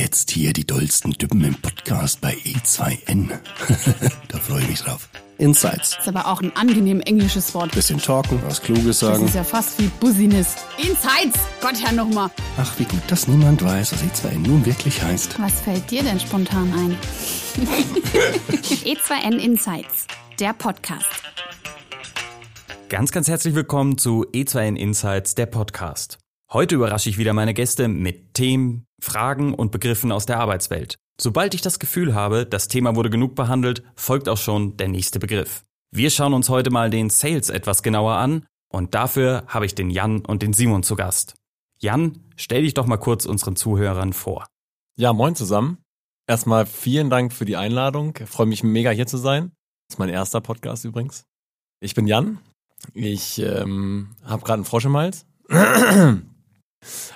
[0.00, 3.28] Jetzt hier die dollsten Düppen im Podcast bei E2N.
[4.28, 5.10] da freue ich mich drauf.
[5.36, 5.98] Insights.
[5.98, 7.72] Ist aber auch ein angenehm englisches Wort.
[7.72, 9.26] Bisschen talken, was Kluges Das sagen.
[9.26, 10.56] ist ja fast wie Business.
[10.78, 11.38] Insights!
[11.60, 12.30] Gott, Herr nochmal.
[12.56, 15.38] Ach, wie gut, dass niemand weiß, was E2N nun wirklich heißt.
[15.38, 16.96] Was fällt dir denn spontan ein?
[18.62, 20.06] E2N Insights,
[20.38, 21.04] der Podcast.
[22.88, 26.16] Ganz, ganz herzlich willkommen zu E2N Insights, der Podcast.
[26.50, 30.96] Heute überrasche ich wieder meine Gäste mit Themen, Fragen und Begriffen aus der Arbeitswelt.
[31.20, 35.18] Sobald ich das Gefühl habe, das Thema wurde genug behandelt, folgt auch schon der nächste
[35.18, 35.64] Begriff.
[35.92, 39.90] Wir schauen uns heute mal den Sales etwas genauer an und dafür habe ich den
[39.90, 41.34] Jan und den Simon zu Gast.
[41.78, 44.46] Jan, stell dich doch mal kurz unseren Zuhörern vor.
[44.96, 45.78] Ja, moin zusammen.
[46.26, 48.14] Erstmal vielen Dank für die Einladung.
[48.20, 49.52] Ich freue mich mega hier zu sein.
[49.88, 51.24] Das ist mein erster Podcast übrigens.
[51.80, 52.38] Ich bin Jan.
[52.94, 55.26] Ich ähm, habe gerade einen Frosch im Hals.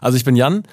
[0.02, 0.64] Also ich bin Jan.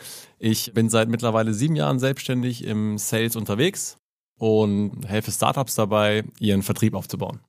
[0.44, 3.98] Ich bin seit mittlerweile sieben Jahren selbstständig im Sales unterwegs
[4.40, 7.41] und helfe Startups dabei, ihren Vertrieb aufzubauen.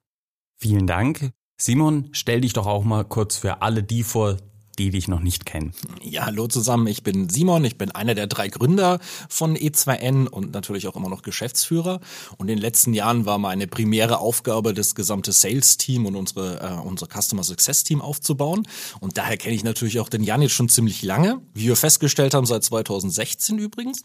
[0.61, 1.31] Vielen Dank.
[1.59, 4.37] Simon, stell dich doch auch mal kurz für alle die vor,
[4.79, 5.73] die dich noch nicht kennen.
[6.03, 8.99] Ja, hallo zusammen, ich bin Simon, ich bin einer der drei Gründer
[9.29, 12.01] von E2N und natürlich auch immer noch Geschäftsführer.
[12.39, 16.87] Und in den letzten Jahren war meine primäre Aufgabe, das gesamte Sales-Team und unsere, äh,
[16.87, 18.67] unser Customer Success-Team aufzubauen.
[19.01, 22.35] Und daher kenne ich natürlich auch den Jan jetzt schon ziemlich lange, wie wir festgestellt
[22.35, 24.05] haben, seit 2016 übrigens.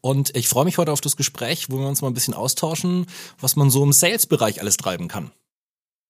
[0.00, 3.06] Und ich freue mich heute auf das Gespräch, wo wir uns mal ein bisschen austauschen,
[3.40, 5.32] was man so im Sales-Bereich alles treiben kann.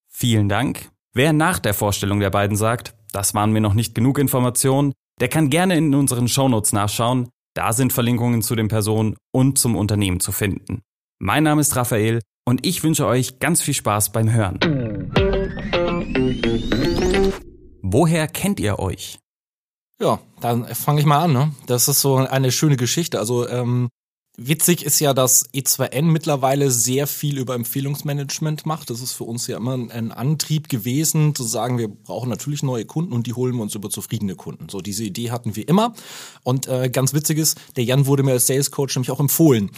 [0.08, 0.90] Vielen Dank.
[1.12, 5.28] Wer nach der Vorstellung der beiden sagt, das waren mir noch nicht genug Informationen, der
[5.28, 7.30] kann gerne in unseren Shownotes nachschauen.
[7.54, 10.82] Da sind Verlinkungen zu den Personen und zum Unternehmen zu finden.
[11.18, 14.58] Mein Name ist Raphael und ich wünsche euch ganz viel Spaß beim Hören.
[17.80, 19.18] Woher kennt ihr euch?
[19.98, 21.32] Ja, dann fange ich mal an.
[21.32, 21.52] Ne?
[21.66, 23.18] Das ist so eine schöne Geschichte.
[23.18, 23.88] Also ähm,
[24.36, 28.90] witzig ist ja, dass E2N mittlerweile sehr viel über Empfehlungsmanagement macht.
[28.90, 32.84] Das ist für uns ja immer ein Antrieb gewesen, zu sagen, wir brauchen natürlich neue
[32.84, 34.68] Kunden und die holen wir uns über zufriedene Kunden.
[34.68, 35.94] So diese Idee hatten wir immer.
[36.42, 39.70] Und äh, ganz witzig ist, der Jan wurde mir als Sales Coach nämlich auch empfohlen.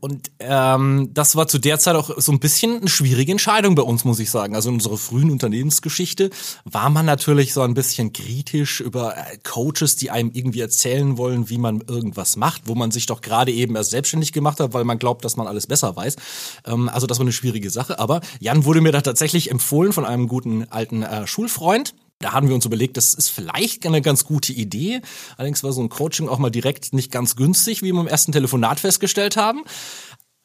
[0.00, 3.82] Und ähm, das war zu der Zeit auch so ein bisschen eine schwierige Entscheidung bei
[3.82, 4.54] uns, muss ich sagen.
[4.54, 6.30] Also in unserer frühen Unternehmensgeschichte
[6.64, 11.48] war man natürlich so ein bisschen kritisch über äh, Coaches, die einem irgendwie erzählen wollen,
[11.48, 14.84] wie man irgendwas macht, wo man sich doch gerade eben erst selbstständig gemacht hat, weil
[14.84, 16.16] man glaubt, dass man alles besser weiß.
[16.66, 17.98] Ähm, also das war eine schwierige Sache.
[17.98, 21.94] Aber Jan wurde mir da tatsächlich empfohlen von einem guten alten äh, Schulfreund.
[22.18, 25.02] Da haben wir uns überlegt, das ist vielleicht eine ganz gute Idee.
[25.36, 28.32] Allerdings war so ein Coaching auch mal direkt nicht ganz günstig, wie wir im ersten
[28.32, 29.64] Telefonat festgestellt haben.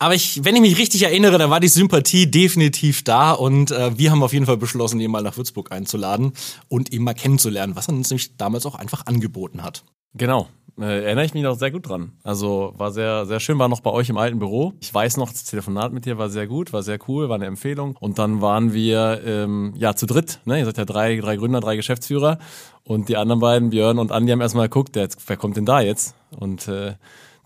[0.02, 3.96] Aber ich, wenn ich mich richtig erinnere, da war die Sympathie definitiv da und äh,
[4.00, 6.34] wir haben auf jeden Fall beschlossen, ihn mal nach Würzburg einzuladen
[6.70, 9.84] und ihn mal kennenzulernen, was er uns nämlich damals auch einfach angeboten hat.
[10.16, 10.48] Genau.
[10.80, 12.14] Äh, erinnere ich mich noch sehr gut dran.
[12.24, 14.74] Also war sehr, sehr schön, war noch bei euch im alten Büro.
[14.80, 17.46] Ich weiß noch, das Telefonat mit dir war sehr gut, war sehr cool, war eine
[17.46, 17.96] Empfehlung.
[18.00, 20.40] Und dann waren wir ähm, ja zu dritt.
[20.46, 20.58] Ne?
[20.58, 22.40] Ihr seid ja drei, drei Gründer, drei Geschäftsführer.
[22.84, 25.80] Und die anderen beiden, Björn und Andi, haben erstmal geguckt, der, wer kommt denn da
[25.80, 26.16] jetzt?
[26.40, 26.96] Und äh,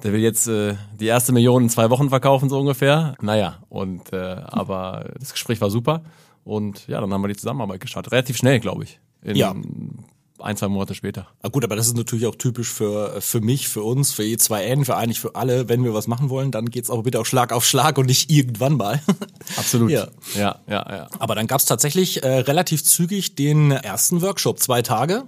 [0.03, 3.15] der will jetzt äh, die erste Million in zwei Wochen verkaufen, so ungefähr.
[3.21, 6.03] Naja, und äh, aber das Gespräch war super.
[6.43, 8.11] Und ja, dann haben wir die Zusammenarbeit gestartet.
[8.11, 8.99] Relativ schnell, glaube ich.
[9.23, 9.55] In Ja.
[10.37, 11.27] Ein, zwei Monate später.
[11.41, 14.83] Ah, gut, aber das ist natürlich auch typisch für, für mich, für uns, für E2N,
[14.83, 15.69] für eigentlich für alle.
[15.69, 18.29] Wenn wir was machen wollen, dann geht's auch bitte auch Schlag auf Schlag und nicht
[18.29, 19.01] irgendwann mal.
[19.55, 19.91] Absolut.
[19.91, 20.07] Ja.
[20.35, 20.85] ja, ja.
[20.89, 21.07] ja.
[21.19, 25.23] Aber dann gab's tatsächlich äh, relativ zügig den ersten Workshop, zwei Tage,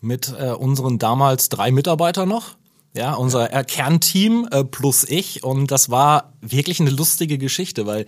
[0.00, 2.56] mit äh, unseren damals drei Mitarbeitern noch.
[2.98, 5.44] Ja, unser äh, Kernteam äh, plus ich.
[5.44, 8.06] Und das war wirklich eine lustige Geschichte, weil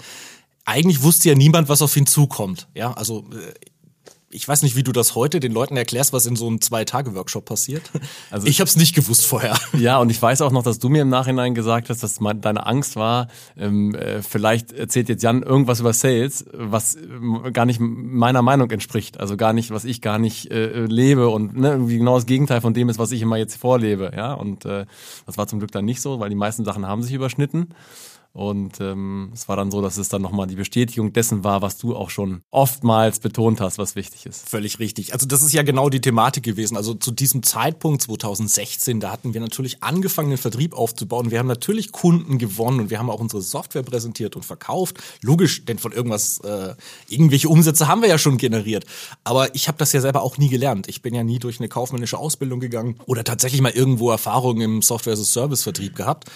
[0.64, 2.66] eigentlich wusste ja niemand, was auf ihn zukommt.
[2.74, 3.52] Ja, also äh,
[4.32, 7.44] ich weiß nicht, wie du das heute den Leuten erklärst, was in so einem Zwei-Tage-Workshop
[7.44, 7.91] passiert.
[8.30, 9.58] Also ich habe es nicht gewusst vorher.
[9.78, 12.66] Ja, und ich weiß auch noch, dass du mir im Nachhinein gesagt hast, dass deine
[12.66, 17.80] Angst war, ähm, äh, vielleicht erzählt jetzt Jan irgendwas über Sales, was ähm, gar nicht
[17.80, 19.18] meiner Meinung entspricht.
[19.18, 22.60] Also gar nicht, was ich gar nicht äh, lebe und ne, irgendwie genau das Gegenteil
[22.60, 24.12] von dem ist, was ich immer jetzt vorlebe.
[24.16, 24.86] Ja, und äh,
[25.26, 27.74] das war zum Glück dann nicht so, weil die meisten Sachen haben sich überschnitten.
[28.32, 31.78] Und ähm, es war dann so, dass es dann nochmal die Bestätigung dessen war, was
[31.78, 34.48] du auch schon oftmals betont hast, was wichtig ist.
[34.48, 35.12] Völlig richtig.
[35.12, 36.77] Also das ist ja genau die Thematik gewesen.
[36.77, 41.32] Also zu diesem Zeitpunkt 2016, da hatten wir natürlich angefangen, den Vertrieb aufzubauen.
[41.32, 44.98] Wir haben natürlich Kunden gewonnen und wir haben auch unsere Software präsentiert und verkauft.
[45.22, 46.77] Logisch, denn von irgendwas, äh,
[47.09, 48.86] irgendwelche Umsätze haben wir ja schon generiert.
[49.24, 50.88] Aber ich habe das ja selber auch nie gelernt.
[50.88, 54.82] Ich bin ja nie durch eine kaufmännische Ausbildung gegangen oder tatsächlich mal irgendwo Erfahrungen im
[54.82, 56.30] Software-as-a-Service-Vertrieb gehabt.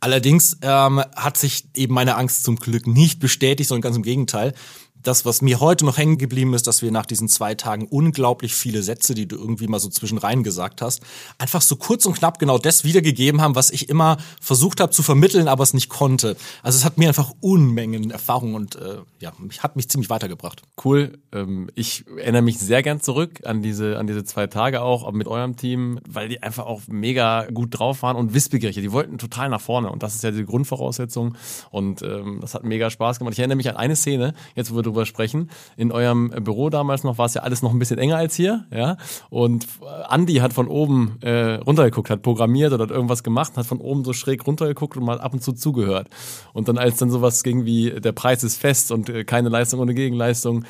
[0.00, 4.54] Allerdings ähm, hat sich eben meine Angst zum Glück nicht bestätigt, sondern ganz im Gegenteil.
[5.02, 8.54] Das, was mir heute noch hängen geblieben ist, dass wir nach diesen zwei Tagen unglaublich
[8.54, 11.02] viele Sätze, die du irgendwie mal so zwischen gesagt hast,
[11.38, 15.02] einfach so kurz und knapp genau das wiedergegeben haben, was ich immer versucht habe zu
[15.02, 16.36] vermitteln, aber es nicht konnte.
[16.62, 20.62] Also es hat mir einfach Unmengen Erfahrung und äh, ja, hat mich ziemlich weitergebracht.
[20.84, 21.18] Cool.
[21.32, 25.28] Ähm, ich erinnere mich sehr gern zurück an diese, an diese zwei Tage auch mit
[25.28, 28.76] eurem Team, weil die einfach auch mega gut drauf waren und wissbegierig.
[28.76, 31.36] Die wollten total nach vorne und das ist ja die Grundvoraussetzung
[31.70, 33.34] und ähm, das hat mega Spaß gemacht.
[33.34, 35.50] Ich erinnere mich an eine Szene, jetzt wo wir drüber sprechen.
[35.76, 38.64] In eurem Büro damals noch war es ja alles noch ein bisschen enger als hier,
[38.72, 38.96] ja.
[39.30, 39.66] Und
[40.10, 44.04] Andy hat von oben äh, runtergeguckt, hat programmiert oder hat irgendwas gemacht, hat von oben
[44.04, 46.08] so schräg runtergeguckt und mal ab und zu zugehört.
[46.52, 49.80] Und dann als dann sowas ging wie der Preis ist fest und äh, keine Leistung
[49.80, 50.64] ohne Gegenleistung,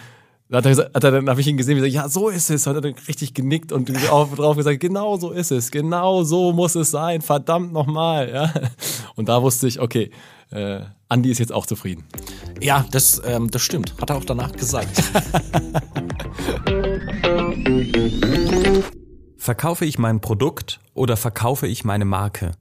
[0.56, 2.48] hat er, gesagt, hat er dann habe ich ihn gesehen, wie gesagt, ja, so ist
[2.50, 2.66] es.
[2.66, 6.52] Hat er dann richtig genickt und auch drauf gesagt, genau so ist es, genau so
[6.52, 8.30] muss es sein, verdammt nochmal.
[8.32, 8.52] Ja.
[9.14, 10.10] Und da wusste ich, okay,
[10.50, 12.04] äh, Andi ist jetzt auch zufrieden.
[12.60, 13.94] Ja, das, ähm, das stimmt.
[14.00, 15.02] Hat er auch danach gesagt.
[19.36, 22.52] Verkaufe ich mein Produkt oder verkaufe ich meine Marke?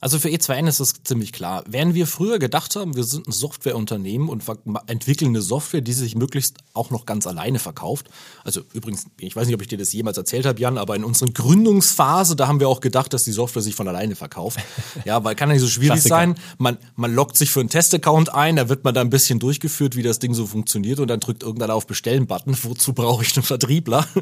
[0.00, 1.64] Also für E2N ist es ziemlich klar.
[1.66, 4.44] Während wir früher gedacht haben, wir sind ein Softwareunternehmen und
[4.86, 8.08] entwickeln eine Software, die sich möglichst auch noch ganz alleine verkauft.
[8.44, 11.02] Also übrigens, ich weiß nicht, ob ich dir das jemals erzählt habe, Jan, aber in
[11.02, 14.58] unserer Gründungsphase, da haben wir auch gedacht, dass die Software sich von alleine verkauft.
[15.04, 16.14] Ja, weil kann ja nicht so schwierig Klassiker.
[16.16, 16.34] sein.
[16.58, 19.96] Man, man loggt sich für einen Testaccount ein, da wird man da ein bisschen durchgeführt,
[19.96, 22.56] wie das Ding so funktioniert und dann drückt irgendeiner auf Bestellen-Button.
[22.62, 24.06] Wozu brauche ich einen Vertriebler?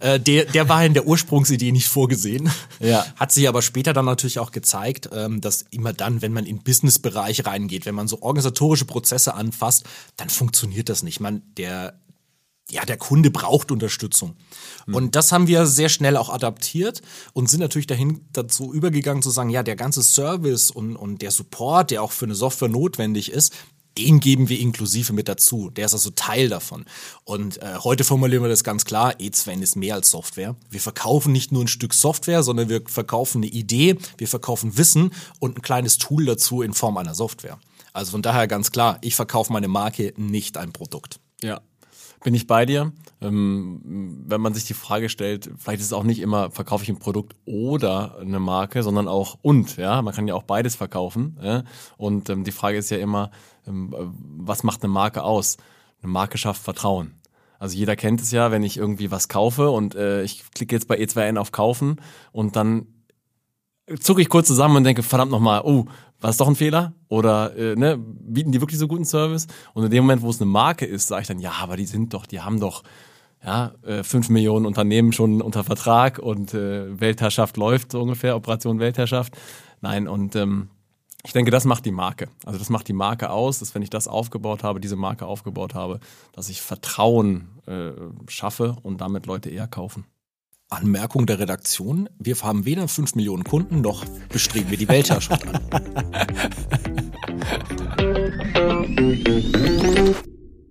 [0.00, 2.50] Äh, der, der war in der Ursprungsidee nicht vorgesehen.
[2.80, 3.06] Ja.
[3.16, 6.62] Hat sich aber später dann natürlich auch gezeigt, ähm, dass immer dann, wenn man in
[6.62, 9.84] Businessbereich reingeht, wenn man so organisatorische Prozesse anfasst,
[10.16, 11.20] dann funktioniert das nicht.
[11.20, 11.98] Man, der
[12.68, 14.34] ja, der Kunde braucht Unterstützung.
[14.86, 14.94] Mhm.
[14.94, 17.00] Und das haben wir sehr schnell auch adaptiert
[17.32, 21.30] und sind natürlich dahin dazu übergegangen zu sagen, ja, der ganze Service und, und der
[21.30, 23.54] Support, der auch für eine Software notwendig ist,
[23.98, 25.70] den geben wir inklusive mit dazu.
[25.70, 26.84] Der ist also Teil davon.
[27.24, 30.56] Und äh, heute formulieren wir das ganz klar, E2N ist mehr als Software.
[30.70, 35.12] Wir verkaufen nicht nur ein Stück Software, sondern wir verkaufen eine Idee, wir verkaufen Wissen
[35.40, 37.58] und ein kleines Tool dazu in Form einer Software.
[37.92, 41.18] Also von daher ganz klar, ich verkaufe meine Marke, nicht ein Produkt.
[41.42, 41.62] Ja,
[42.22, 42.92] bin ich bei dir.
[43.22, 43.80] Ähm,
[44.26, 46.98] wenn man sich die Frage stellt, vielleicht ist es auch nicht immer, verkaufe ich ein
[46.98, 50.02] Produkt oder eine Marke, sondern auch und, ja.
[50.02, 51.38] Man kann ja auch beides verkaufen.
[51.42, 51.64] Ja?
[51.96, 53.30] Und ähm, die Frage ist ja immer,
[53.66, 55.56] was macht eine Marke aus?
[56.02, 57.14] Eine Marke schafft Vertrauen.
[57.58, 60.88] Also jeder kennt es ja, wenn ich irgendwie was kaufe und äh, ich klicke jetzt
[60.88, 61.96] bei E2N auf Kaufen
[62.32, 62.86] und dann
[64.00, 65.86] zucke ich kurz zusammen und denke, verdammt nochmal, oh,
[66.20, 66.92] war es doch ein Fehler?
[67.08, 69.46] Oder äh, ne, bieten die wirklich so guten Service?
[69.74, 71.86] Und in dem Moment, wo es eine Marke ist, sage ich dann, ja, aber die
[71.86, 72.82] sind doch, die haben doch
[73.44, 78.80] ja, äh, fünf Millionen Unternehmen schon unter Vertrag und äh, Weltherrschaft läuft so ungefähr, Operation
[78.80, 79.36] Weltherrschaft.
[79.80, 80.70] Nein, und ähm,
[81.26, 82.28] ich denke, das macht die Marke.
[82.44, 85.74] Also das macht die Marke aus, dass wenn ich das aufgebaut habe, diese Marke aufgebaut
[85.74, 85.98] habe,
[86.32, 87.90] dass ich Vertrauen äh,
[88.28, 90.04] schaffe und damit Leute eher kaufen.
[90.68, 95.60] Anmerkung der Redaktion, wir haben weder 5 Millionen Kunden noch bestreben wir die Weltherrschaft an.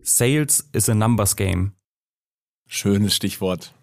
[0.03, 1.73] Sales is a numbers game.
[2.65, 3.73] Schönes Stichwort.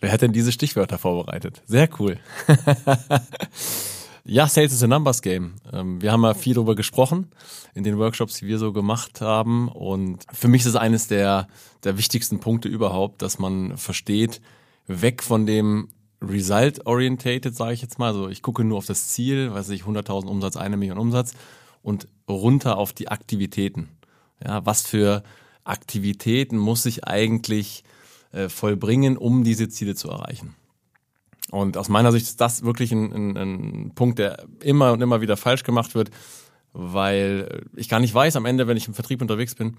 [0.00, 1.62] Wer hat denn diese Stichwörter vorbereitet?
[1.66, 2.18] Sehr cool.
[4.26, 5.56] Ja, Sales is a Numbers Game.
[5.70, 7.28] Ähm, wir haben ja viel darüber gesprochen
[7.74, 9.68] in den Workshops, die wir so gemacht haben.
[9.68, 11.46] Und für mich ist es eines der,
[11.82, 14.40] der wichtigsten Punkte überhaupt, dass man versteht,
[14.86, 15.90] weg von dem
[16.22, 18.06] Result-orientated, sage ich jetzt mal.
[18.06, 21.34] Also ich gucke nur auf das Ziel, weiß ich, 100.000 Umsatz, eine Million Umsatz
[21.82, 23.90] und runter auf die Aktivitäten.
[24.42, 25.22] Ja, was für
[25.64, 27.84] Aktivitäten muss ich eigentlich
[28.32, 30.54] äh, vollbringen, um diese Ziele zu erreichen?
[31.54, 35.20] Und aus meiner Sicht ist das wirklich ein, ein, ein Punkt, der immer und immer
[35.20, 36.10] wieder falsch gemacht wird,
[36.72, 39.76] weil ich gar nicht weiß am Ende, wenn ich im Vertrieb unterwegs bin,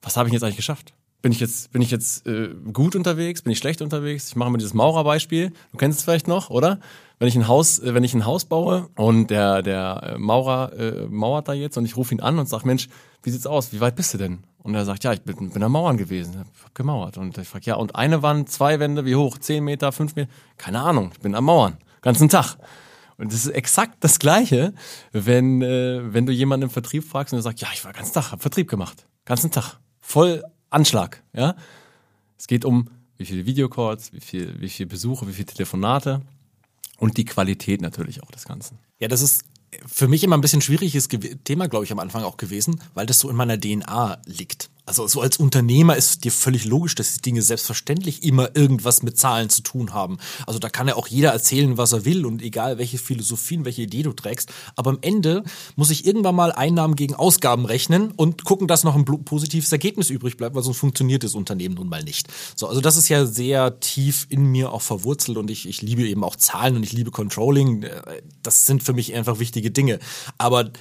[0.00, 0.94] was habe ich jetzt eigentlich geschafft?
[1.20, 3.42] Bin ich jetzt, bin ich jetzt äh, gut unterwegs?
[3.42, 4.28] Bin ich schlecht unterwegs?
[4.28, 5.52] Ich mache mal dieses Maurerbeispiel.
[5.70, 6.80] Du kennst es vielleicht noch, oder?
[7.22, 10.72] Wenn ich ein Haus, äh, wenn ich ein Haus baue und der der äh, Maurer
[10.72, 12.88] äh, mauert da jetzt und ich rufe ihn an und sage, Mensch,
[13.22, 13.72] wie sieht's aus?
[13.72, 14.42] Wie weit bist du denn?
[14.58, 17.18] Und er sagt, ja, ich bin, bin am Mauern gewesen, hab gemauert.
[17.18, 19.38] Und ich frage, ja, und eine Wand, zwei Wände, wie hoch?
[19.38, 20.32] Zehn Meter, fünf Meter?
[20.56, 21.76] Keine Ahnung, ich bin am Mauern.
[22.00, 22.56] Ganzen Tag.
[23.18, 24.74] Und das ist exakt das Gleiche,
[25.12, 28.14] wenn, äh, wenn du jemanden im Vertrieb fragst und er sagt, ja, ich war ganzen
[28.14, 29.06] Tag, hab Vertrieb gemacht.
[29.26, 29.78] Ganzen Tag.
[30.00, 31.54] Voll Anschlag, ja.
[32.36, 36.22] Es geht um, wie viele Videocalls, wie viel, wie viel Besuche, wie viele Telefonate
[37.02, 38.78] und die Qualität natürlich auch des Ganzen.
[39.00, 39.42] Ja, das ist
[39.84, 41.08] für mich immer ein bisschen schwieriges
[41.42, 44.70] Thema, glaube ich, am Anfang auch gewesen, weil das so in meiner DNA liegt.
[44.84, 49.16] Also so als Unternehmer ist dir völlig logisch, dass die Dinge selbstverständlich immer irgendwas mit
[49.16, 50.18] Zahlen zu tun haben.
[50.44, 53.82] Also da kann ja auch jeder erzählen, was er will und egal welche Philosophien, welche
[53.82, 54.52] Idee du trägst.
[54.74, 55.44] Aber am Ende
[55.76, 60.10] muss ich irgendwann mal Einnahmen gegen Ausgaben rechnen und gucken, dass noch ein positives Ergebnis
[60.10, 62.26] übrig bleibt, weil sonst funktioniert das Unternehmen nun mal nicht.
[62.56, 66.02] So, also das ist ja sehr tief in mir auch verwurzelt und ich, ich liebe
[66.02, 67.86] eben auch Zahlen und ich liebe Controlling.
[68.42, 70.00] Das sind für mich einfach wichtige Dinge.
[70.38, 70.72] Aber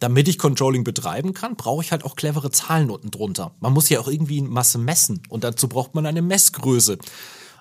[0.00, 3.52] damit ich Controlling betreiben kann, brauche ich halt auch clevere Zahlen unten drunter.
[3.60, 6.98] Man muss ja auch irgendwie Masse messen und dazu braucht man eine Messgröße.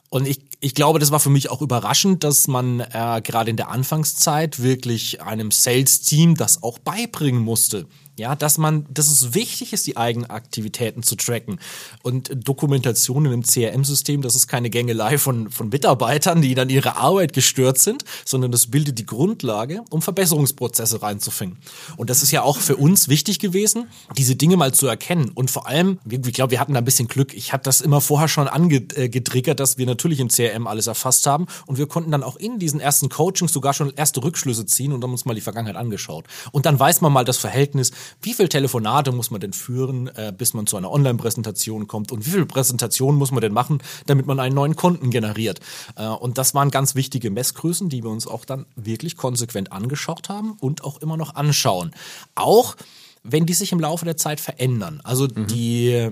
[0.10, 3.58] Und ich, ich glaube, das war für mich auch überraschend, dass man äh, gerade in
[3.58, 7.88] der Anfangszeit wirklich einem Sales-Team das auch beibringen musste.
[8.18, 11.60] Ja, dass man, dass es wichtig ist, die eigenen Aktivitäten zu tracken.
[12.02, 17.34] Und Dokumentationen im CRM-System, das ist keine Gängelei von, von Mitarbeitern, die dann ihre Arbeit
[17.34, 21.60] gestört sind, sondern das bildet die Grundlage, um Verbesserungsprozesse reinzufinden.
[21.96, 23.86] Und das ist ja auch für uns wichtig gewesen,
[24.18, 25.30] diese Dinge mal zu erkennen.
[25.36, 27.36] Und vor allem, ich glaube, wir hatten da ein bisschen Glück.
[27.36, 31.46] Ich hatte das immer vorher schon angetriggert, dass wir natürlich im CRM alles erfasst haben.
[31.68, 35.04] Und wir konnten dann auch in diesen ersten Coachings sogar schon erste Rückschlüsse ziehen und
[35.04, 36.26] haben uns mal die Vergangenheit angeschaut.
[36.52, 40.34] Und dann weiß man mal das Verhältnis wie viel Telefonate muss man denn führen, äh,
[40.36, 44.26] bis man zu einer Online-Präsentation kommt und wie viel Präsentationen muss man denn machen, damit
[44.26, 45.60] man einen neuen Kunden generiert.
[45.96, 50.30] Äh, und das waren ganz wichtige Messgrößen, die wir uns auch dann wirklich konsequent angeschaut
[50.30, 51.92] haben und auch immer noch anschauen.
[52.36, 52.76] Auch
[53.24, 55.02] wenn die sich im Laufe der Zeit verändern.
[55.04, 55.48] Also mhm.
[55.48, 56.10] die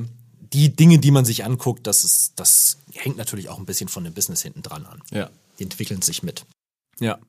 [0.55, 4.03] die Dinge, die man sich anguckt, das ist, das hängt natürlich auch ein bisschen von
[4.03, 5.01] dem Business hinten dran an.
[5.11, 5.29] Ja.
[5.59, 6.45] Die entwickeln sich mit.
[6.99, 7.19] Ja.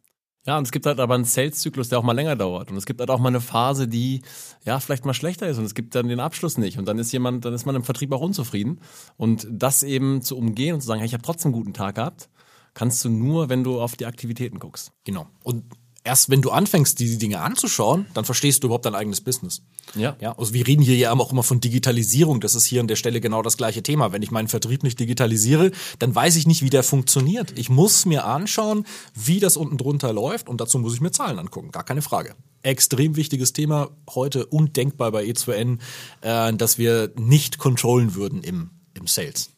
[0.47, 2.71] Ja, und es gibt halt aber einen Sales-Zyklus, der auch mal länger dauert.
[2.71, 4.23] Und es gibt halt auch mal eine Phase, die
[4.65, 6.79] ja vielleicht mal schlechter ist und es gibt dann den Abschluss nicht.
[6.79, 8.81] Und dann ist jemand, dann ist man im Vertrieb auch unzufrieden.
[9.17, 11.97] Und das eben zu umgehen und zu sagen, hey, ich habe trotzdem einen guten Tag
[11.97, 12.29] gehabt,
[12.75, 14.93] kannst du nur, wenn du auf die Aktivitäten guckst.
[15.05, 15.27] Genau.
[15.43, 15.65] Und
[16.07, 19.63] erst wenn du anfängst, diese Dinge anzuschauen, dann verstehst du überhaupt dein eigenes Business.
[19.95, 20.17] Ja.
[20.21, 20.39] ja.
[20.39, 22.41] Also wir reden hier ja auch immer von Digitalisierung.
[22.41, 24.13] Das ist hier an der Stelle genau das gleiche Thema.
[24.13, 27.59] Wenn ich meinen Vertrieb nicht digitalisiere, dann weiß ich nicht, wie der funktioniert.
[27.59, 31.39] Ich muss mir anschauen, wie das unten drunter läuft und dazu muss ich mir Zahlen
[31.39, 31.73] angucken.
[31.73, 32.35] Gar keine Frage.
[32.63, 35.79] Extrem wichtiges Thema heute undenkbar bei E2N,
[36.23, 39.51] äh, dass wir nicht controllen würden im, im Sales.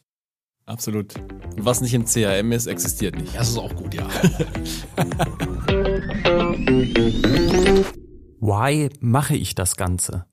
[0.65, 1.15] Absolut.
[1.57, 3.35] Was nicht im CRM ist, existiert nicht.
[3.35, 4.07] Das ist auch gut, ja.
[8.39, 10.25] Why mache ich das Ganze?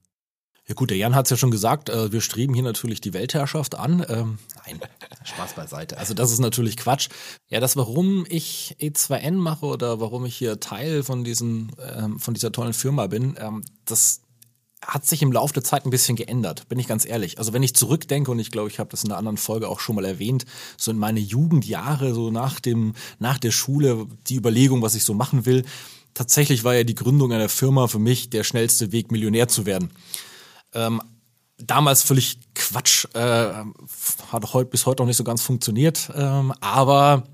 [0.68, 3.14] Ja gut, der Jan hat es ja schon gesagt, äh, wir streben hier natürlich die
[3.14, 4.04] Weltherrschaft an.
[4.08, 4.80] Ähm, nein,
[5.24, 5.96] Spaß beiseite.
[5.96, 7.08] Also das ist natürlich Quatsch.
[7.48, 12.34] Ja, das, warum ich E2N mache oder warum ich hier Teil von, diesen, ähm, von
[12.34, 14.22] dieser tollen Firma bin, ähm, das
[14.87, 17.38] hat sich im Laufe der Zeit ein bisschen geändert, bin ich ganz ehrlich.
[17.38, 19.81] Also wenn ich zurückdenke, und ich glaube, ich habe das in einer anderen Folge auch
[19.81, 24.83] schon mal erwähnt, so in meine Jugendjahre, so nach dem, nach der Schule, die Überlegung,
[24.83, 25.64] was ich so machen will,
[26.14, 29.90] tatsächlich war ja die Gründung einer Firma für mich der schnellste Weg, Millionär zu werden.
[30.73, 31.02] Ähm,
[31.59, 33.52] damals völlig Quatsch, äh,
[34.31, 37.25] hat heute bis heute noch nicht so ganz funktioniert, ähm, aber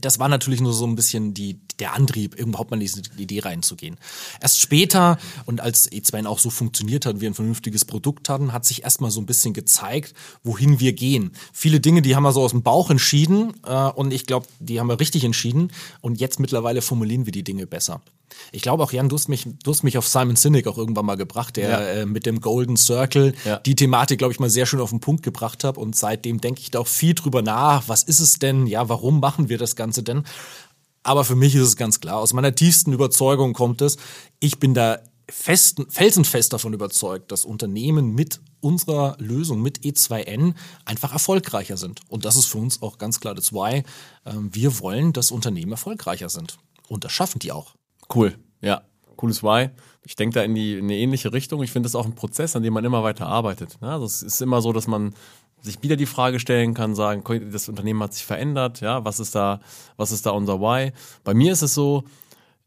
[0.00, 3.40] das war natürlich nur so ein bisschen die, der Antrieb, überhaupt mal in diese Idee
[3.40, 3.96] reinzugehen.
[4.40, 8.64] Erst später und als E2N auch so funktioniert hat, wir ein vernünftiges Produkt hatten, hat
[8.64, 11.32] sich erstmal so ein bisschen gezeigt, wohin wir gehen.
[11.52, 14.80] Viele Dinge, die haben wir so aus dem Bauch entschieden äh, und ich glaube, die
[14.80, 15.70] haben wir richtig entschieden
[16.00, 18.00] und jetzt mittlerweile formulieren wir die Dinge besser.
[18.52, 21.06] Ich glaube auch, Jan, du hast mich, du hast mich auf Simon Sinek auch irgendwann
[21.06, 21.80] mal gebracht, der ja.
[21.80, 23.58] äh, mit dem Golden Circle ja.
[23.58, 25.78] die Thematik, glaube ich, mal sehr schön auf den Punkt gebracht hat.
[25.78, 27.88] Und seitdem denke ich da auch viel drüber nach.
[27.88, 28.66] Was ist es denn?
[28.66, 30.24] Ja, warum machen wir das Ganze denn?
[31.02, 33.98] Aber für mich ist es ganz klar, aus meiner tiefsten Überzeugung kommt es,
[34.40, 35.00] ich bin da
[35.30, 42.00] fest, felsenfest davon überzeugt, dass Unternehmen mit unserer Lösung, mit E2N, einfach erfolgreicher sind.
[42.08, 43.84] Und das ist für uns auch ganz klar das Why.
[44.24, 46.58] Ähm, wir wollen, dass Unternehmen erfolgreicher sind.
[46.88, 47.74] Und das schaffen die auch.
[48.14, 48.82] Cool, ja.
[49.16, 49.70] Cooles Why.
[50.04, 51.62] Ich denke da in, die, in eine ähnliche Richtung.
[51.62, 53.78] Ich finde das auch ein Prozess, an dem man immer weiter arbeitet.
[53.80, 55.14] Ja, also es ist immer so, dass man
[55.62, 59.34] sich wieder die Frage stellen kann, sagen, das Unternehmen hat sich verändert, ja, was ist
[59.34, 59.60] da,
[59.96, 60.92] was ist da unser Why?
[61.24, 62.04] Bei mir ist es so,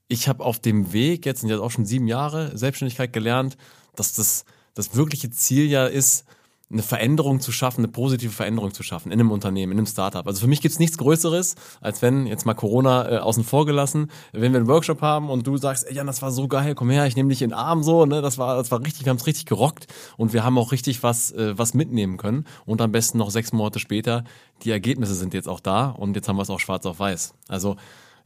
[0.07, 3.55] ich habe auf dem Weg, jetzt sind jetzt auch schon sieben Jahre Selbstständigkeit gelernt,
[3.95, 6.25] dass das, das wirkliche Ziel ja ist,
[6.69, 10.27] eine Veränderung zu schaffen, eine positive Veränderung zu schaffen in einem Unternehmen, in einem Startup.
[10.27, 14.11] Also für mich gibt's nichts Größeres, als wenn, jetzt mal Corona äh, außen vor gelassen,
[14.33, 16.89] wenn wir einen Workshop haben und du sagst, ey Jan, das war so geil, komm
[16.89, 19.11] her, ich nehme dich in den Arm so, ne, das war, das war richtig, wir
[19.11, 22.91] haben's richtig gerockt und wir haben auch richtig was, äh, was mitnehmen können und am
[22.91, 24.25] besten noch sechs Monate später,
[24.63, 27.33] die Ergebnisse sind jetzt auch da und jetzt haben wir es auch schwarz auf weiß.
[27.47, 27.77] Also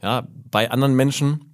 [0.02, 1.51] ja, bei anderen Menschen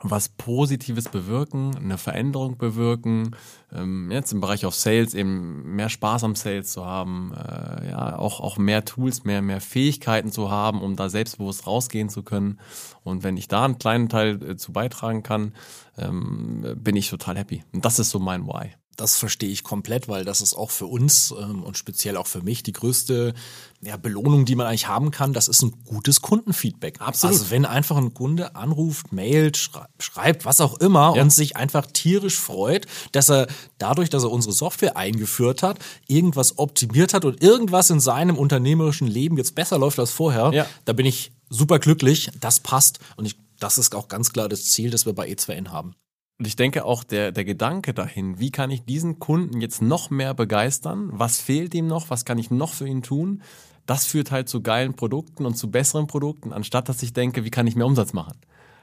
[0.00, 3.34] was Positives bewirken, eine Veränderung bewirken,
[3.72, 8.16] ähm, jetzt im Bereich auf Sales eben mehr Spaß am Sales zu haben, äh, ja,
[8.16, 12.60] auch, auch mehr Tools, mehr, mehr Fähigkeiten zu haben, um da selbstbewusst rausgehen zu können.
[13.02, 15.54] Und wenn ich da einen kleinen Teil äh, zu beitragen kann,
[15.96, 17.64] ähm, bin ich total happy.
[17.72, 18.70] Und das ist so mein Why.
[18.98, 22.42] Das verstehe ich komplett, weil das ist auch für uns ähm, und speziell auch für
[22.42, 23.32] mich die größte
[23.80, 25.32] ja, Belohnung, die man eigentlich haben kann.
[25.32, 27.00] Das ist ein gutes Kundenfeedback.
[27.00, 27.36] Absolut.
[27.36, 31.22] Also wenn einfach ein Kunde anruft, mailt, schreibt, was auch immer ja.
[31.22, 33.46] und sich einfach tierisch freut, dass er
[33.78, 35.78] dadurch, dass er unsere Software eingeführt hat,
[36.08, 40.66] irgendwas optimiert hat und irgendwas in seinem unternehmerischen Leben jetzt besser läuft als vorher, ja.
[40.86, 42.30] da bin ich super glücklich.
[42.40, 45.68] Das passt und ich, das ist auch ganz klar das Ziel, das wir bei E2N
[45.68, 45.94] haben.
[46.38, 50.10] Und ich denke auch der, der Gedanke dahin, wie kann ich diesen Kunden jetzt noch
[50.10, 51.10] mehr begeistern?
[51.12, 52.10] Was fehlt ihm noch?
[52.10, 53.42] Was kann ich noch für ihn tun?
[53.86, 57.50] Das führt halt zu geilen Produkten und zu besseren Produkten, anstatt dass ich denke, wie
[57.50, 58.38] kann ich mehr Umsatz machen?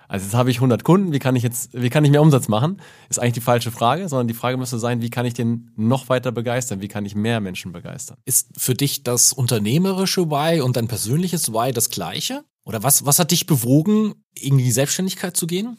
[0.07, 2.47] Also jetzt habe ich 100 Kunden, wie kann ich jetzt, wie kann ich mehr Umsatz
[2.47, 2.81] machen?
[3.09, 6.09] Ist eigentlich die falsche Frage, sondern die Frage müsste sein, wie kann ich den noch
[6.09, 6.81] weiter begeistern?
[6.81, 8.17] Wie kann ich mehr Menschen begeistern?
[8.25, 12.43] Ist für dich das unternehmerische Why und dein persönliches Why das gleiche?
[12.65, 15.77] Oder was, was hat dich bewogen, in die Selbstständigkeit zu gehen?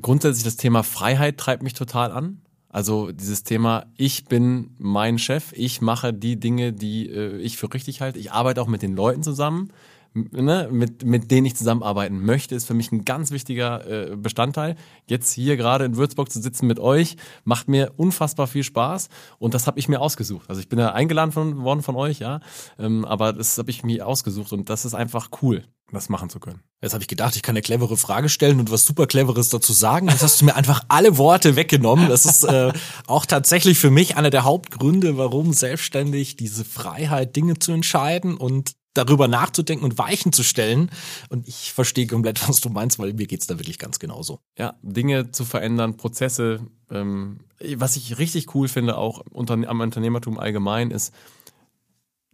[0.00, 2.42] Grundsätzlich das Thema Freiheit treibt mich total an.
[2.68, 7.72] Also dieses Thema, ich bin mein Chef, ich mache die Dinge, die äh, ich für
[7.72, 8.18] richtig halte.
[8.18, 9.68] Ich arbeite auch mit den Leuten zusammen,
[10.14, 14.76] ne, mit, mit denen ich zusammenarbeiten möchte, ist für mich ein ganz wichtiger äh, Bestandteil.
[15.06, 19.54] Jetzt hier gerade in Würzburg zu sitzen mit euch, macht mir unfassbar viel Spaß und
[19.54, 20.48] das habe ich mir ausgesucht.
[20.48, 22.40] Also ich bin ja eingeladen von, worden von euch, ja,
[22.78, 26.40] ähm, aber das habe ich mir ausgesucht und das ist einfach cool das machen zu
[26.40, 26.60] können.
[26.80, 29.72] Jetzt habe ich gedacht, ich kann eine clevere Frage stellen und was super cleveres dazu
[29.72, 30.08] sagen.
[30.08, 32.08] Jetzt hast du mir einfach alle Worte weggenommen.
[32.08, 32.72] Das ist äh,
[33.06, 38.72] auch tatsächlich für mich einer der Hauptgründe, warum selbstständig diese Freiheit, Dinge zu entscheiden und
[38.94, 40.90] darüber nachzudenken und Weichen zu stellen.
[41.28, 44.40] Und ich verstehe komplett, was du meinst, weil mir geht's da wirklich ganz genauso.
[44.58, 46.60] Ja, Dinge zu verändern, Prozesse.
[46.90, 47.40] Ähm,
[47.76, 51.14] was ich richtig cool finde, auch am Unternehmertum allgemein, ist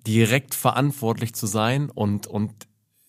[0.06, 2.52] direkt verantwortlich zu sein und, und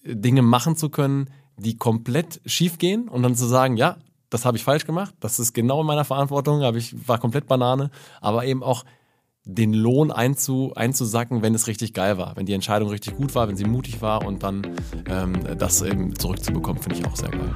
[0.04, 3.98] Dinge machen zu können, die komplett schief gehen und dann zu sagen, ja,
[4.30, 7.48] das habe ich falsch gemacht, das ist genau in meiner Verantwortung, habe ich war komplett
[7.48, 7.90] Banane,
[8.22, 8.86] aber eben auch
[9.46, 13.48] den Lohn einzu, einzusacken, wenn es richtig geil war, wenn die Entscheidung richtig gut war,
[13.48, 14.76] wenn sie mutig war und dann
[15.10, 17.56] ähm, das eben zurückzubekommen, finde ich auch sehr geil.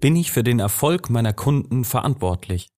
[0.00, 2.68] Bin ich für den Erfolg meiner Kunden verantwortlich?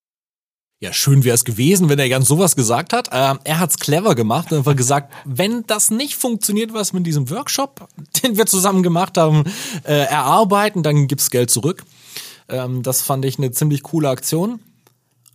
[0.78, 3.08] Ja, schön wäre es gewesen, wenn er Jan sowas gesagt hat.
[3.10, 7.30] Ähm, er hat's clever gemacht und einfach gesagt, wenn das nicht funktioniert, was mit diesem
[7.30, 7.88] Workshop,
[8.22, 9.44] den wir zusammen gemacht haben,
[9.84, 11.84] äh, erarbeiten, dann gibt's Geld zurück.
[12.48, 14.60] Ähm, das fand ich eine ziemlich coole Aktion.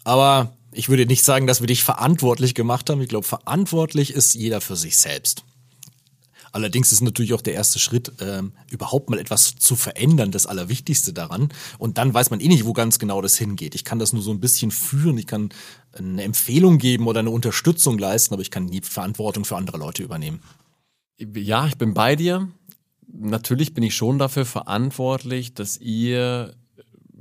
[0.04, 3.02] Aber ich würde nicht sagen, dass wir dich verantwortlich gemacht haben.
[3.02, 5.44] Ich glaube, verantwortlich ist jeder für sich selbst.
[6.54, 11.14] Allerdings ist natürlich auch der erste Schritt, ähm, überhaupt mal etwas zu verändern, das Allerwichtigste
[11.14, 11.50] daran.
[11.78, 13.74] Und dann weiß man eh nicht, wo ganz genau das hingeht.
[13.74, 15.50] Ich kann das nur so ein bisschen führen, ich kann
[15.94, 20.04] eine Empfehlung geben oder eine Unterstützung leisten, aber ich kann nie Verantwortung für andere Leute
[20.04, 20.42] übernehmen.
[21.18, 22.50] Ja, ich bin bei dir.
[23.08, 26.54] Natürlich bin ich schon dafür verantwortlich, dass ihr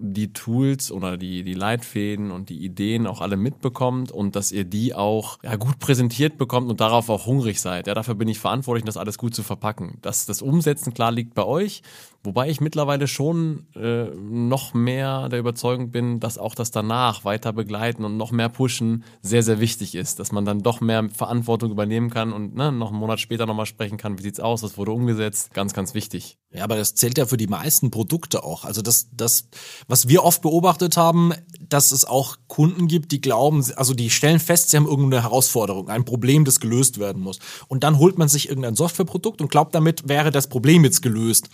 [0.02, 4.64] die Tools oder die, die Leitfäden und die Ideen auch alle mitbekommt und dass ihr
[4.64, 7.86] die auch ja, gut präsentiert bekommt und darauf auch hungrig seid.
[7.86, 9.98] Ja, dafür bin ich verantwortlich, das alles gut zu verpacken.
[10.00, 11.82] Das, das Umsetzen, klar, liegt bei euch.
[12.22, 17.54] Wobei ich mittlerweile schon äh, noch mehr der Überzeugung bin, dass auch das danach weiter
[17.54, 20.18] begleiten und noch mehr pushen sehr, sehr wichtig ist.
[20.18, 23.64] Dass man dann doch mehr Verantwortung übernehmen kann und ne, noch einen Monat später nochmal
[23.64, 25.54] sprechen kann, wie sieht's aus, was wurde umgesetzt.
[25.54, 26.36] Ganz, ganz wichtig.
[26.52, 28.64] Ja, aber das zählt ja für die meisten Produkte auch.
[28.64, 29.48] Also das, das,
[29.88, 34.40] was wir oft beobachtet haben, dass es auch Kunden gibt, die glauben, also die stellen
[34.40, 37.38] fest, sie haben irgendeine Herausforderung, ein Problem, das gelöst werden muss.
[37.68, 41.48] Und dann holt man sich irgendein Softwareprodukt und glaubt, damit wäre das Problem jetzt gelöst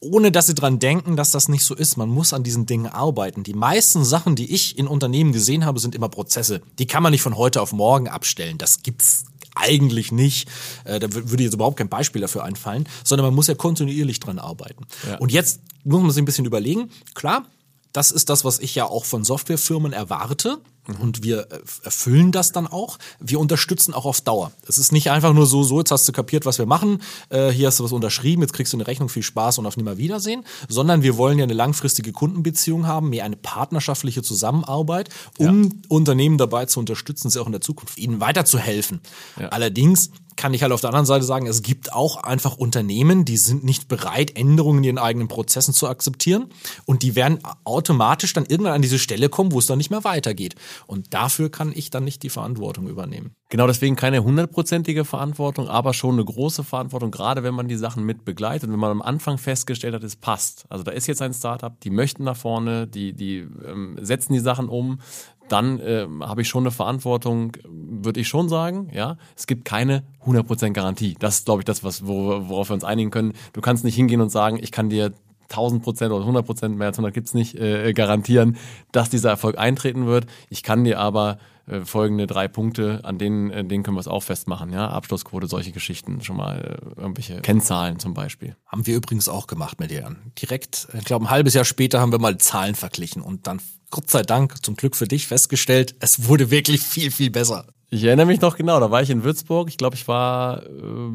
[0.00, 1.96] ohne dass sie dran denken, dass das nicht so ist.
[1.96, 3.42] Man muss an diesen Dingen arbeiten.
[3.42, 6.62] Die meisten Sachen, die ich in Unternehmen gesehen habe, sind immer Prozesse.
[6.78, 8.58] Die kann man nicht von heute auf morgen abstellen.
[8.58, 10.48] Das gibt's eigentlich nicht.
[10.84, 14.38] Äh, da würde jetzt überhaupt kein Beispiel dafür einfallen, sondern man muss ja kontinuierlich dran
[14.38, 14.86] arbeiten.
[15.06, 15.18] Ja.
[15.18, 16.90] Und jetzt muss man sich ein bisschen überlegen.
[17.14, 17.46] Klar,
[17.92, 20.58] das ist das, was ich ja auch von Softwarefirmen erwarte.
[20.96, 21.46] Und wir
[21.82, 22.98] erfüllen das dann auch.
[23.20, 24.52] Wir unterstützen auch auf Dauer.
[24.66, 27.50] Es ist nicht einfach nur so, so, jetzt hast du kapiert, was wir machen, äh,
[27.50, 30.44] hier hast du was unterschrieben, jetzt kriegst du eine Rechnung, viel Spaß und auf Nimmerwiedersehen,
[30.68, 35.70] sondern wir wollen ja eine langfristige Kundenbeziehung haben, mehr eine partnerschaftliche Zusammenarbeit, um ja.
[35.88, 39.00] Unternehmen dabei zu unterstützen, sie auch in der Zukunft ihnen weiterzuhelfen.
[39.38, 39.48] Ja.
[39.48, 43.36] Allerdings kann ich halt auf der anderen Seite sagen, es gibt auch einfach Unternehmen, die
[43.36, 46.46] sind nicht bereit, Änderungen in ihren eigenen Prozessen zu akzeptieren
[46.86, 50.04] und die werden automatisch dann irgendwann an diese Stelle kommen, wo es dann nicht mehr
[50.04, 50.54] weitergeht.
[50.86, 53.34] Und dafür kann ich dann nicht die Verantwortung übernehmen.
[53.50, 58.04] Genau deswegen keine hundertprozentige Verantwortung, aber schon eine große Verantwortung, gerade wenn man die Sachen
[58.04, 60.66] mit begleitet und wenn man am Anfang festgestellt hat, es passt.
[60.68, 64.38] Also da ist jetzt ein Startup, die möchten nach vorne, die, die ähm, setzen die
[64.38, 65.00] Sachen um,
[65.48, 68.90] dann äh, habe ich schon eine Verantwortung, würde ich schon sagen.
[68.92, 71.16] Ja, es gibt keine 100% Garantie.
[71.18, 73.32] Das ist, glaube ich, das, was, worauf wir uns einigen können.
[73.52, 75.12] Du kannst nicht hingehen und sagen, ich kann dir
[75.50, 78.56] 1000 Prozent oder 100 Prozent, mehr als 100 gibt's nicht, äh, garantieren,
[78.92, 80.26] dass dieser Erfolg eintreten wird.
[80.50, 84.08] Ich kann dir aber äh, folgende drei Punkte, an denen, äh, denen können wir es
[84.08, 84.72] auch festmachen.
[84.72, 84.88] Ja?
[84.88, 88.56] Abschlussquote, solche Geschichten, schon mal äh, irgendwelche Kennzahlen zum Beispiel.
[88.66, 90.16] Haben wir übrigens auch gemacht mit dir.
[90.40, 94.10] Direkt, ich glaube, ein halbes Jahr später haben wir mal Zahlen verglichen und dann, Gott
[94.10, 97.66] sei Dank, zum Glück für dich festgestellt, es wurde wirklich viel, viel besser.
[97.90, 99.68] Ich erinnere mich noch genau, da war ich in Würzburg.
[99.68, 100.68] Ich glaube, ich war äh,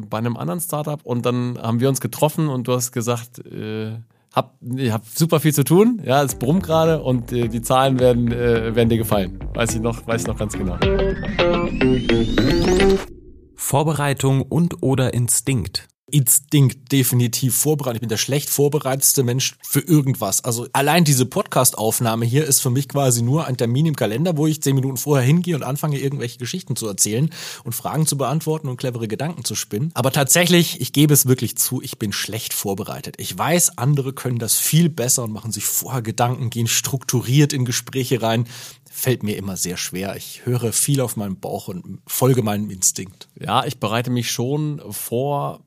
[0.08, 3.92] bei einem anderen Startup und dann haben wir uns getroffen und du hast gesagt, äh,
[4.34, 8.00] hab, ich hab super viel zu tun, ja, es brummt gerade und äh, die Zahlen
[8.00, 9.38] werden, äh, werden dir gefallen.
[9.54, 10.76] Weiß ich noch, weiß ich noch ganz genau.
[13.54, 15.88] Vorbereitung und oder Instinkt.
[16.14, 17.96] Instinkt definitiv vorbereitet.
[17.96, 20.44] Ich bin der schlecht vorbereitetste Mensch für irgendwas.
[20.44, 24.46] Also allein diese Podcast-Aufnahme hier ist für mich quasi nur ein Termin im Kalender, wo
[24.46, 27.30] ich zehn Minuten vorher hingehe und anfange, irgendwelche Geschichten zu erzählen
[27.64, 29.90] und Fragen zu beantworten und clevere Gedanken zu spinnen.
[29.94, 33.16] Aber tatsächlich, ich gebe es wirklich zu, ich bin schlecht vorbereitet.
[33.18, 37.64] Ich weiß, andere können das viel besser und machen sich vorher Gedanken, gehen strukturiert in
[37.64, 38.46] Gespräche rein
[38.96, 40.14] fällt mir immer sehr schwer.
[40.14, 43.28] Ich höre viel auf meinen Bauch und folge meinem Instinkt.
[43.38, 45.64] Ja, ich bereite mich schon vor,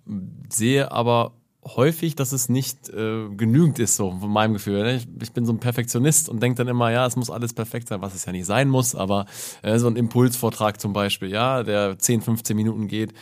[0.50, 1.34] sehe aber
[1.76, 4.82] häufig, dass es nicht äh, genügend ist, so von meinem Gefühl.
[4.82, 4.96] Ne?
[4.96, 7.90] Ich, ich bin so ein Perfektionist und denke dann immer, ja, es muss alles perfekt
[7.90, 9.26] sein, was es ja nicht sein muss, aber
[9.62, 13.14] äh, so ein Impulsvortrag zum Beispiel, ja, der 10, 15 Minuten geht,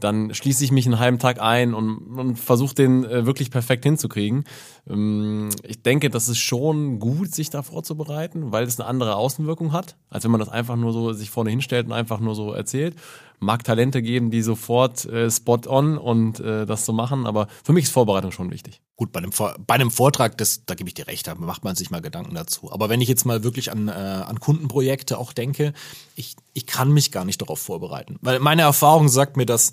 [0.00, 3.84] dann schließe ich mich einen halben Tag ein und, und versuche den äh, wirklich perfekt
[3.84, 4.44] hinzukriegen.
[4.88, 9.72] Ähm, ich denke, das ist schon gut, sich da vorzubereiten, weil es eine andere Außenwirkung
[9.72, 12.52] hat, als wenn man das einfach nur so sich vorne hinstellt und einfach nur so
[12.52, 12.96] erzählt.
[13.40, 17.72] Mag Talente geben, die sofort äh, spot on und äh, das so machen, aber für
[17.72, 18.80] mich ist Vorbereitung schon wichtig.
[18.96, 19.32] Gut, bei einem,
[19.66, 22.34] bei einem Vortrag, das, da gebe ich dir recht, da macht man sich mal Gedanken
[22.34, 22.70] dazu.
[22.70, 25.72] Aber wenn ich jetzt mal wirklich an, äh, an Kundenprojekte auch denke,
[26.16, 28.16] ich, ich kann mich gar nicht darauf vorbereiten.
[28.20, 29.72] Weil meine Erfahrung sagt mir, dass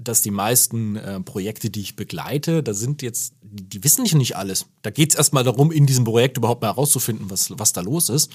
[0.00, 4.36] dass die meisten äh, Projekte, die ich begleite, da sind jetzt, die wissen nicht, nicht
[4.36, 4.66] alles.
[4.82, 8.08] Da geht es erstmal darum, in diesem Projekt überhaupt mal herauszufinden, was, was da los
[8.08, 8.30] ist.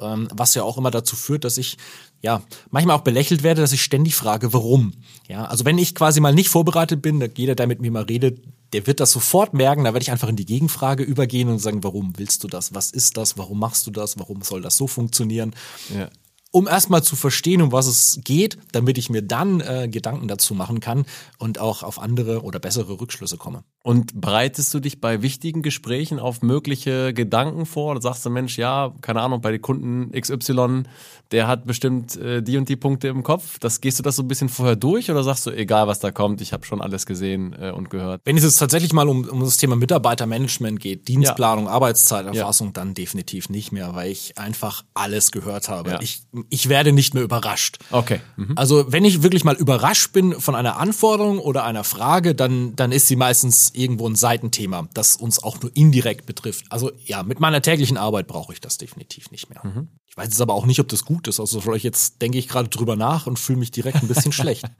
[0.00, 1.76] Ähm, was ja auch immer dazu führt, dass ich
[2.22, 4.92] ja manchmal auch belächelt werde, dass ich ständig frage, warum.
[5.28, 8.40] Ja, also wenn ich quasi mal nicht vorbereitet bin, jeder, der mit mir mal redet,
[8.72, 9.84] der wird das sofort merken.
[9.84, 12.74] Da werde ich einfach in die Gegenfrage übergehen und sagen, warum willst du das?
[12.74, 13.38] Was ist das?
[13.38, 14.18] Warum machst du das?
[14.18, 15.54] Warum soll das so funktionieren?
[15.96, 16.08] Ja
[16.50, 20.54] um erstmal zu verstehen, um was es geht, damit ich mir dann äh, Gedanken dazu
[20.54, 21.04] machen kann
[21.38, 23.64] und auch auf andere oder bessere Rückschlüsse komme.
[23.88, 27.92] Und bereitest du dich bei wichtigen Gesprächen auf mögliche Gedanken vor?
[27.92, 30.82] Oder sagst du, Mensch, ja, keine Ahnung, bei den Kunden XY,
[31.30, 33.58] der hat bestimmt äh, die und die Punkte im Kopf.
[33.58, 36.10] Das gehst du das so ein bisschen vorher durch oder sagst du, egal was da
[36.10, 38.20] kommt, ich habe schon alles gesehen äh, und gehört?
[38.26, 41.70] Wenn es jetzt tatsächlich mal um, um das Thema Mitarbeitermanagement geht, Dienstplanung, ja.
[41.70, 42.72] Arbeitszeiterfassung, ja.
[42.74, 45.92] dann definitiv nicht mehr, weil ich einfach alles gehört habe.
[45.92, 46.00] Ja.
[46.02, 46.20] Ich,
[46.50, 47.78] ich werde nicht mehr überrascht.
[47.90, 48.20] Okay.
[48.36, 48.52] Mhm.
[48.56, 52.92] Also wenn ich wirklich mal überrascht bin von einer Anforderung oder einer Frage, dann, dann
[52.92, 56.66] ist sie meistens irgendwo ein Seitenthema, das uns auch nur indirekt betrifft.
[56.70, 59.64] Also ja, mit meiner täglichen Arbeit brauche ich das definitiv nicht mehr.
[59.64, 59.88] Mhm.
[60.06, 61.40] Ich weiß jetzt aber auch nicht, ob das gut ist.
[61.40, 64.64] Also vielleicht jetzt denke ich gerade drüber nach und fühle mich direkt ein bisschen schlecht.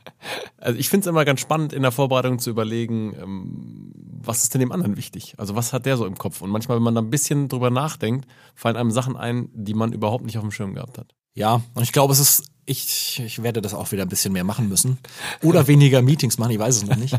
[0.60, 4.54] Also ich finde es immer ganz spannend, in der Vorbereitung zu überlegen, ähm, was ist
[4.54, 5.34] denn dem anderen wichtig?
[5.38, 6.40] Also was hat der so im Kopf?
[6.40, 9.92] Und manchmal, wenn man da ein bisschen drüber nachdenkt, fallen einem Sachen ein, die man
[9.92, 11.14] überhaupt nicht auf dem Schirm gehabt hat.
[11.34, 14.44] Ja, und ich glaube, es ist, ich, ich werde das auch wieder ein bisschen mehr
[14.44, 14.98] machen müssen.
[15.42, 17.16] Oder weniger Meetings machen, ich weiß es noch nicht.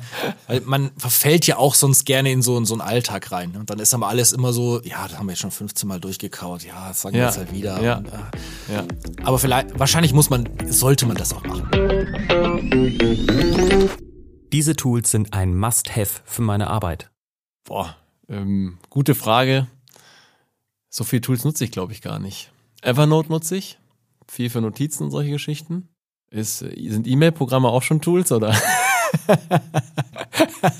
[0.47, 3.55] Weil man verfällt ja auch sonst gerne in so, in so einen Alltag rein.
[3.57, 5.99] Und dann ist aber alles immer so, ja, da haben wir jetzt schon 15 Mal
[5.99, 7.81] durchgekaut, ja, das sagen wir jetzt halt wieder.
[7.81, 7.97] Ja.
[7.97, 8.85] Und, äh, ja.
[9.23, 11.67] Aber vielleicht, wahrscheinlich muss man, sollte man das auch machen.
[14.53, 17.09] Diese Tools sind ein Must-Have für meine Arbeit.
[17.63, 17.95] Boah,
[18.27, 19.67] ähm, gute Frage.
[20.89, 22.51] So viele Tools nutze ich, glaube ich, gar nicht.
[22.81, 23.78] Evernote nutze ich
[24.29, 25.89] viel für Notizen und solche Geschichten.
[26.31, 28.55] Ist, sind E-Mail-Programme auch schon Tools oder?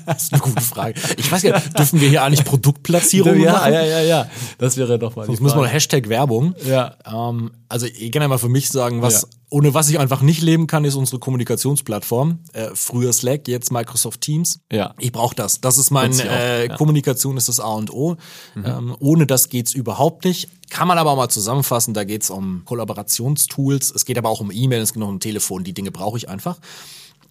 [0.06, 0.94] das ist eine gute Frage.
[1.16, 3.72] Ich weiß ja, dürfen wir hier eigentlich Produktplatzierung ja, machen?
[3.72, 4.30] Ja, ja, ja.
[4.58, 5.26] Das wäre doch mal.
[5.26, 6.54] Sonst müssen wir Hashtag Werbung.
[6.66, 6.96] Ja.
[7.04, 9.28] Ähm, also ich kann ja mal für mich sagen, was ja.
[9.50, 12.40] ohne was ich einfach nicht leben kann, ist unsere Kommunikationsplattform.
[12.52, 14.60] Äh, früher Slack, jetzt Microsoft Teams.
[14.70, 14.94] Ja.
[14.98, 15.60] Ich brauche das.
[15.60, 16.76] Das ist mein äh, ja.
[16.76, 18.16] Kommunikation ist das A und O.
[18.54, 18.64] Mhm.
[18.64, 20.48] Ähm, ohne das geht's überhaupt nicht.
[20.70, 21.94] Kann man aber auch mal zusammenfassen.
[21.94, 23.90] Da geht's um Kollaborationstools.
[23.90, 25.64] Es geht aber auch um E-Mail, es geht noch um Telefon.
[25.64, 26.58] Die Dinge brauche ich einfach.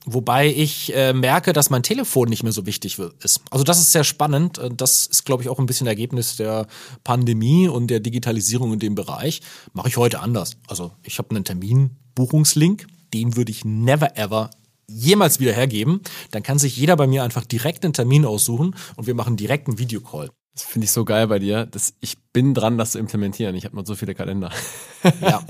[0.06, 3.42] Wobei ich äh, merke, dass mein Telefon nicht mehr so wichtig ist.
[3.52, 4.58] Also das ist sehr spannend.
[4.58, 6.68] Äh, das ist, glaube ich, auch ein bisschen Ergebnis der
[7.04, 9.42] Pandemie und der Digitalisierung in dem Bereich.
[9.74, 10.58] Mache ich heute anders.
[10.68, 14.52] Also ich habe einen Terminbuchungslink, den würde ich never ever
[14.88, 16.02] jemals wieder hergeben.
[16.32, 19.68] Dann kann sich jeder bei mir einfach direkt einen Termin aussuchen und wir machen direkt
[19.68, 20.30] einen Videocall.
[20.60, 21.66] Das finde ich so geil bei dir.
[21.66, 23.56] dass ich bin dran, das zu implementieren.
[23.56, 24.52] Ich habe noch so viele Kalender.
[25.22, 25.42] Ja.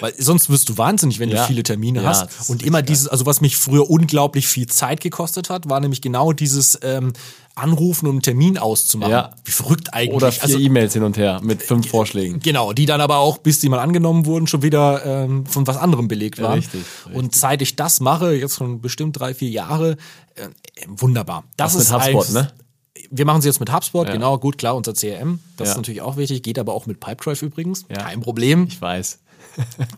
[0.00, 1.42] Weil sonst wirst du wahnsinnig, wenn Ja.
[1.42, 2.50] du viele Termine Ja, das hast.
[2.50, 6.32] Und immer dieses, also was mich früher unglaublich viel Zeit gekostet hat, war nämlich genau
[6.32, 7.12] dieses ähm,
[7.56, 9.10] Anrufen und einen Termin auszumachen.
[9.10, 9.34] Ja.
[9.44, 10.14] Wie verrückt eigentlich.
[10.14, 12.38] Oder vier also, E-Mails hin und her mit fünf Vorschlägen.
[12.38, 15.76] Genau, die dann aber auch, bis die mal angenommen wurden, schon wieder ähm, von was
[15.76, 16.60] anderem belegt waren.
[16.60, 16.82] Richtig,
[17.12, 19.96] Und seit ich das mache, jetzt schon bestimmt drei, vier Jahre,
[20.36, 20.46] äh,
[20.86, 21.42] wunderbar.
[21.56, 22.52] Das Was mit ist HubSpot, eigentlich- ne?
[23.10, 24.12] Wir machen sie jetzt mit HubSpot, Ja.
[24.12, 25.40] genau, gut, klar, unser CRM.
[25.56, 25.72] Das Ja.
[25.72, 27.84] ist natürlich auch wichtig, geht aber auch mit Pipedrive übrigens.
[27.88, 27.98] Ja.
[27.98, 28.64] Kein Problem.
[28.68, 29.20] Ich weiß.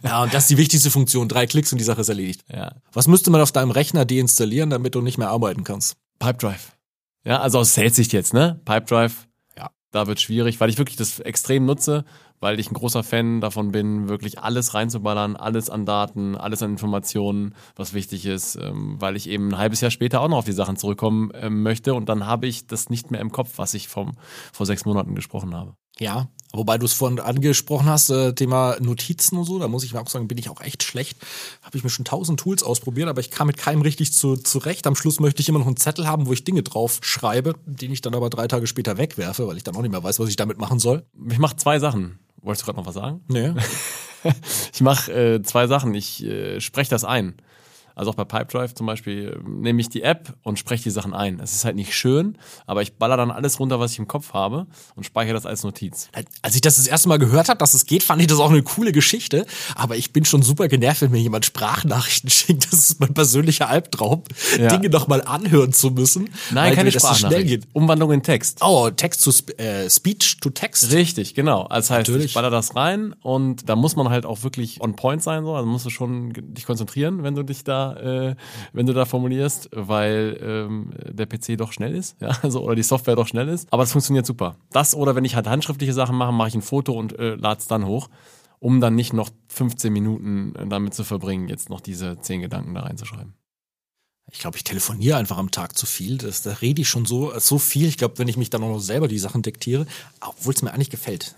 [0.03, 1.29] Ja, und das ist die wichtigste Funktion.
[1.29, 2.45] Drei Klicks und die Sache ist erledigt.
[2.51, 2.73] Ja.
[2.93, 5.97] Was müsste man auf deinem Rechner deinstallieren, damit du nicht mehr arbeiten kannst?
[6.19, 6.73] Pipedrive.
[7.25, 8.61] Ja, also aus Sales-Sicht jetzt, ne?
[8.65, 9.13] Pipedrive.
[9.59, 9.71] Ja.
[9.91, 12.05] Da wird schwierig, weil ich wirklich das extrem nutze,
[12.41, 16.73] weil ich ein großer Fan davon bin, wirklich alles reinzuballern, alles an Daten, alles an
[16.73, 20.45] Informationen, was wichtig ist, ähm, weil ich eben ein halbes Jahr später auch noch auf
[20.45, 23.75] die Sachen zurückkommen ähm, möchte und dann habe ich das nicht mehr im Kopf, was
[23.75, 24.13] ich vom,
[24.53, 25.75] vor sechs Monaten gesprochen habe.
[26.01, 29.95] Ja, wobei du es vorhin angesprochen hast, äh, Thema Notizen und so, da muss ich
[29.95, 31.19] auch sagen, bin ich auch echt schlecht.
[31.61, 34.87] Habe ich mir schon tausend Tools ausprobiert, aber ich kam mit keinem richtig zu, zurecht.
[34.87, 37.93] Am Schluss möchte ich immer noch einen Zettel haben, wo ich Dinge drauf schreibe, den
[37.93, 40.31] ich dann aber drei Tage später wegwerfe, weil ich dann auch nicht mehr weiß, was
[40.31, 41.05] ich damit machen soll.
[41.29, 42.19] Ich mache zwei Sachen.
[42.43, 43.23] Wolltest du gerade noch was sagen?
[43.29, 43.53] Nee.
[44.75, 45.95] Ich mache äh, zwei Sachen.
[45.95, 47.37] Ich äh, spreche das ein.
[48.01, 51.39] Also auch bei Pipedrive zum Beispiel nehme ich die App und spreche die Sachen ein.
[51.39, 54.33] Es ist halt nicht schön, aber ich baller dann alles runter, was ich im Kopf
[54.33, 56.09] habe und speichere das als Notiz.
[56.41, 58.49] Als ich das das erste Mal gehört habe, dass es geht, fand ich das auch
[58.49, 59.45] eine coole Geschichte.
[59.75, 62.73] Aber ich bin schon super genervt, wenn mir jemand Sprachnachrichten schickt.
[62.73, 64.23] Das ist mein persönlicher Albtraum,
[64.59, 64.69] Ja.
[64.69, 66.31] Dinge nochmal anhören zu müssen.
[66.53, 67.47] Nein, keine Sprachnachricht.
[67.49, 67.69] geht.
[67.75, 68.61] Umwandlung in Text.
[68.63, 70.91] Oh, Text zu äh, Speech to Text.
[70.91, 71.69] Richtig, genau.
[71.69, 72.27] Das heißt, Natürlich.
[72.29, 75.55] ich baller das rein und da muss man halt auch wirklich on point sein, so.
[75.55, 78.37] Also musst du schon dich konzentrieren, wenn du dich da, äh,
[78.73, 82.83] wenn du da formulierst, weil ähm, der PC doch schnell ist, ja, also oder die
[82.83, 83.73] Software doch schnell ist.
[83.73, 84.57] Aber es funktioniert super.
[84.71, 87.61] Das oder wenn ich halt handschriftliche Sachen mache, mache ich ein Foto und äh, lade
[87.61, 88.09] es dann hoch,
[88.59, 92.75] um dann nicht noch 15 Minuten äh, damit zu verbringen, jetzt noch diese 10 Gedanken
[92.75, 93.35] da reinzuschreiben.
[94.33, 96.19] Ich glaube, ich telefoniere einfach am Tag zu viel.
[96.19, 97.89] Das, da rede ich schon so, so viel.
[97.89, 99.87] Ich glaube, wenn ich mich dann auch noch selber die Sachen diktiere,
[100.21, 101.35] obwohl es mir eigentlich gefällt.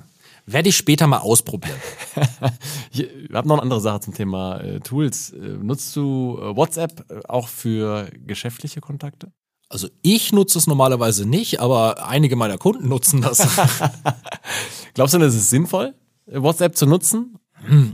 [0.47, 1.77] Werde ich später mal ausprobieren.
[2.95, 5.31] Ich habe noch eine andere Sache zum Thema äh, Tools.
[5.31, 9.33] Äh, nutzt du äh, WhatsApp äh, auch für geschäftliche Kontakte?
[9.71, 13.39] Also ich nutze es normalerweise nicht, aber einige meiner Kunden nutzen das.
[14.95, 15.95] Glaubst du, das ist sinnvoll,
[16.27, 17.39] WhatsApp zu nutzen?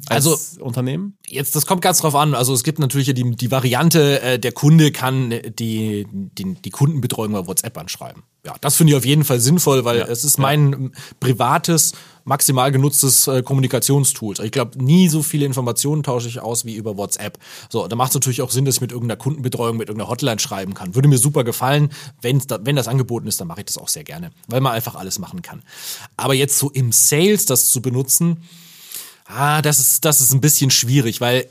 [0.09, 1.17] Als Also- Unternehmen?
[1.27, 2.35] Jetzt, das kommt ganz drauf an.
[2.35, 7.33] Also es gibt natürlich die, die Variante, äh, der Kunde kann die, die, die Kundenbetreuung
[7.33, 8.23] bei WhatsApp anschreiben.
[8.47, 11.93] Ja, das finde ich auf jeden Fall sinnvoll, weil es ist mein ähm, privates,
[12.29, 14.37] maximal genutztes äh, Kommunikationstool.
[14.43, 17.39] Ich glaube, nie so viele Informationen tausche ich aus wie über WhatsApp.
[17.71, 20.39] So, da macht es natürlich auch Sinn, dass ich mit irgendeiner Kundenbetreuung, mit irgendeiner Hotline
[20.39, 20.95] schreiben kann.
[20.95, 21.91] Würde mir super gefallen.
[22.21, 24.73] Wenn's da, wenn das angeboten ist, dann mache ich das auch sehr gerne, weil man
[24.73, 25.63] einfach alles machen kann.
[26.17, 28.39] Aber jetzt so im Sales das zu benutzen,
[29.29, 31.47] Ah, das ist, das ist ein bisschen schwierig, weil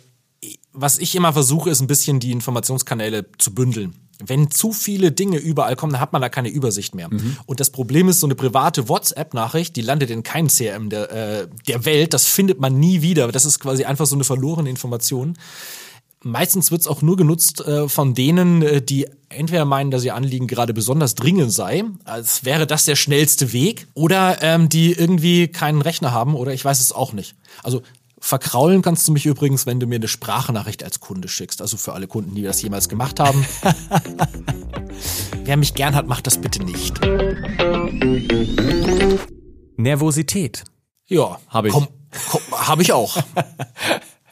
[0.73, 3.95] was ich immer versuche, ist ein bisschen die Informationskanäle zu bündeln.
[4.25, 7.09] Wenn zu viele Dinge überall kommen, dann hat man da keine Übersicht mehr.
[7.45, 11.47] Und das Problem ist, so eine private WhatsApp-Nachricht, die landet in keinem CRM der, äh,
[11.67, 13.31] der Welt, das findet man nie wieder.
[13.31, 15.37] Das ist quasi einfach so eine verlorene Information.
[16.23, 20.15] Meistens wird es auch nur genutzt äh, von denen, äh, die entweder meinen, dass ihr
[20.15, 25.47] Anliegen gerade besonders dringend sei, als wäre das der schnellste Weg, oder ähm, die irgendwie
[25.47, 27.35] keinen Rechner haben oder ich weiß es auch nicht.
[27.63, 27.83] Also
[28.19, 31.61] verkraulen kannst du mich übrigens, wenn du mir eine Sprachnachricht als Kunde schickst.
[31.61, 33.45] Also für alle Kunden, die das jemals gemacht haben.
[35.43, 36.99] Wer mich gern hat, macht das bitte nicht.
[39.77, 40.63] Nervosität.
[41.07, 41.71] Ja, Hab ich.
[41.71, 41.87] Komm,
[42.29, 43.17] komm, hab ich auch.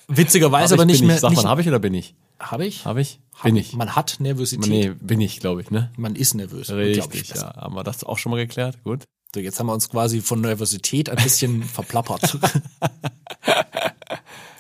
[0.07, 1.15] Witzigerweise Hab aber ich, nicht bin mehr.
[1.15, 1.21] Ich.
[1.21, 2.15] Sag mal, habe ich oder bin ich?
[2.39, 2.85] hab ich?
[2.85, 3.19] Habe ich?
[3.43, 3.73] Bin ich.
[3.73, 4.69] Man hat Nervosität.
[4.69, 5.91] Nee, bin ich, glaube ich, ne?
[5.97, 6.69] Man ist nervös.
[6.69, 7.53] ich Richtig, besser.
[7.55, 7.61] ja.
[7.61, 8.83] Haben wir das auch schon mal geklärt?
[8.83, 9.03] Gut.
[9.35, 12.39] So, jetzt haben wir uns quasi von Nervosität ein bisschen verplappert.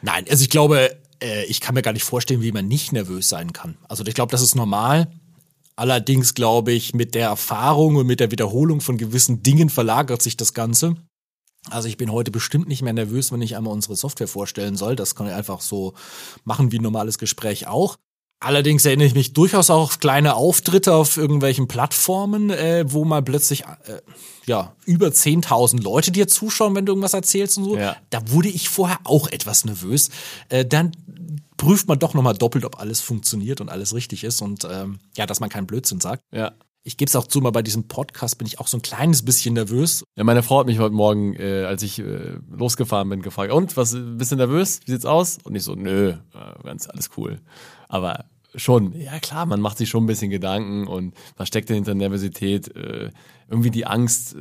[0.01, 3.29] Nein, also ich glaube, äh, ich kann mir gar nicht vorstellen, wie man nicht nervös
[3.29, 3.77] sein kann.
[3.87, 5.09] Also ich glaube, das ist normal.
[5.77, 10.35] Allerdings glaube ich, mit der Erfahrung und mit der Wiederholung von gewissen Dingen verlagert sich
[10.35, 10.97] das Ganze.
[11.69, 14.97] Also ich bin heute bestimmt nicht mehr nervös, wenn ich einmal unsere Software vorstellen soll.
[14.97, 15.93] Das kann ich einfach so
[16.43, 17.95] machen wie ein normales Gespräch auch.
[18.45, 23.23] Allerdings erinnere ich mich durchaus auch auf kleine Auftritte auf irgendwelchen Plattformen, äh, wo mal
[23.23, 24.01] plötzlich äh,
[24.45, 27.75] ja über 10.000 Leute dir zuschauen, wenn du irgendwas erzählst und so.
[27.75, 27.97] Ja.
[28.11, 30.11] Da wurde ich vorher auch etwas nervös.
[30.49, 30.91] Äh, dann
[31.57, 35.25] prüft man doch nochmal doppelt, ob alles funktioniert und alles richtig ist und ähm, ja,
[35.25, 36.21] dass man keinen Blödsinn sagt.
[36.31, 36.51] Ja.
[36.83, 39.25] Ich gebe es auch zu, mal bei diesem Podcast bin ich auch so ein kleines
[39.25, 40.03] bisschen nervös.
[40.15, 43.75] Ja, meine Frau hat mich heute Morgen, äh, als ich äh, losgefahren bin, gefragt, und,
[43.75, 44.81] was, bist du nervös?
[44.85, 45.39] Wie sieht's aus?
[45.43, 47.41] Und ich so, nö, äh, ganz alles cool.
[47.87, 51.75] Aber schon, ja klar, man macht sich schon ein bisschen Gedanken und was steckt denn
[51.75, 52.75] hinter Nervosität?
[52.75, 53.11] Äh,
[53.49, 54.37] irgendwie die Angst, äh,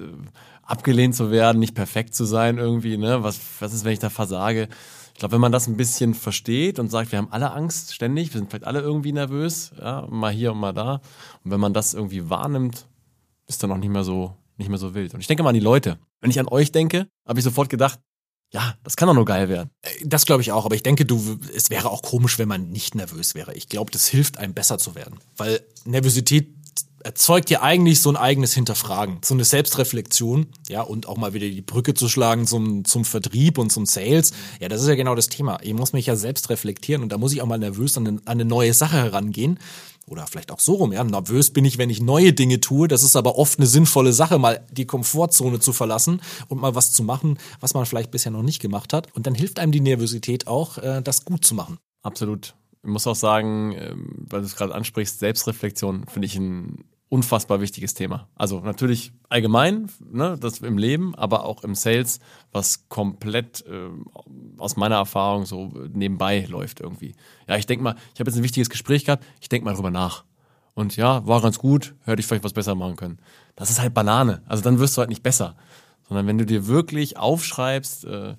[0.62, 3.22] abgelehnt zu werden, nicht perfekt zu sein irgendwie, ne?
[3.22, 4.68] Was, was ist, wenn ich da versage?
[5.12, 8.32] Ich glaube, wenn man das ein bisschen versteht und sagt, wir haben alle Angst ständig,
[8.32, 10.94] wir sind vielleicht alle irgendwie nervös, ja, mal hier und mal da.
[11.44, 12.86] Und wenn man das irgendwie wahrnimmt,
[13.46, 15.14] ist dann auch nicht mehr so, nicht mehr so wild.
[15.14, 15.98] Und ich denke mal an die Leute.
[16.20, 18.00] Wenn ich an euch denke, habe ich sofort gedacht,
[18.52, 19.70] ja, das kann doch nur geil werden.
[20.04, 22.94] Das glaube ich auch, aber ich denke, du, es wäre auch komisch, wenn man nicht
[22.94, 23.54] nervös wäre.
[23.54, 26.54] Ich glaube, das hilft einem besser zu werden, weil Nervosität
[27.04, 31.48] erzeugt ja eigentlich so ein eigenes Hinterfragen, so eine Selbstreflexion, ja, und auch mal wieder
[31.48, 34.32] die Brücke zu schlagen zum, zum Vertrieb und zum Sales.
[34.58, 35.58] Ja, das ist ja genau das Thema.
[35.62, 38.20] Ich muss mich ja selbst reflektieren und da muss ich auch mal nervös an an
[38.24, 39.58] eine neue Sache herangehen.
[40.06, 41.02] Oder vielleicht auch so rum, ja.
[41.02, 42.88] Nervös bin ich, wenn ich neue Dinge tue.
[42.88, 46.92] Das ist aber oft eine sinnvolle Sache, mal die Komfortzone zu verlassen und mal was
[46.92, 49.14] zu machen, was man vielleicht bisher noch nicht gemacht hat.
[49.14, 51.78] Und dann hilft einem die Nervosität auch, äh, das gut zu machen.
[52.02, 52.54] Absolut.
[52.82, 57.60] Ich muss auch sagen, ähm, weil du es gerade ansprichst, Selbstreflexion finde ich ein unfassbar
[57.60, 58.28] wichtiges Thema.
[58.34, 62.18] Also natürlich allgemein, ne, das im Leben, aber auch im Sales,
[62.50, 63.88] was komplett äh,
[64.58, 67.14] aus meiner Erfahrung so nebenbei läuft irgendwie.
[67.48, 69.90] Ja, ich denke mal, ich habe jetzt ein wichtiges Gespräch gehabt, ich denke mal drüber
[69.90, 70.24] nach.
[70.74, 73.18] Und ja, war ganz gut, hätte ich vielleicht was besser machen können.
[73.54, 74.42] Das ist halt Banane.
[74.46, 75.56] Also dann wirst du halt nicht besser.
[76.08, 78.34] Sondern wenn du dir wirklich aufschreibst, äh,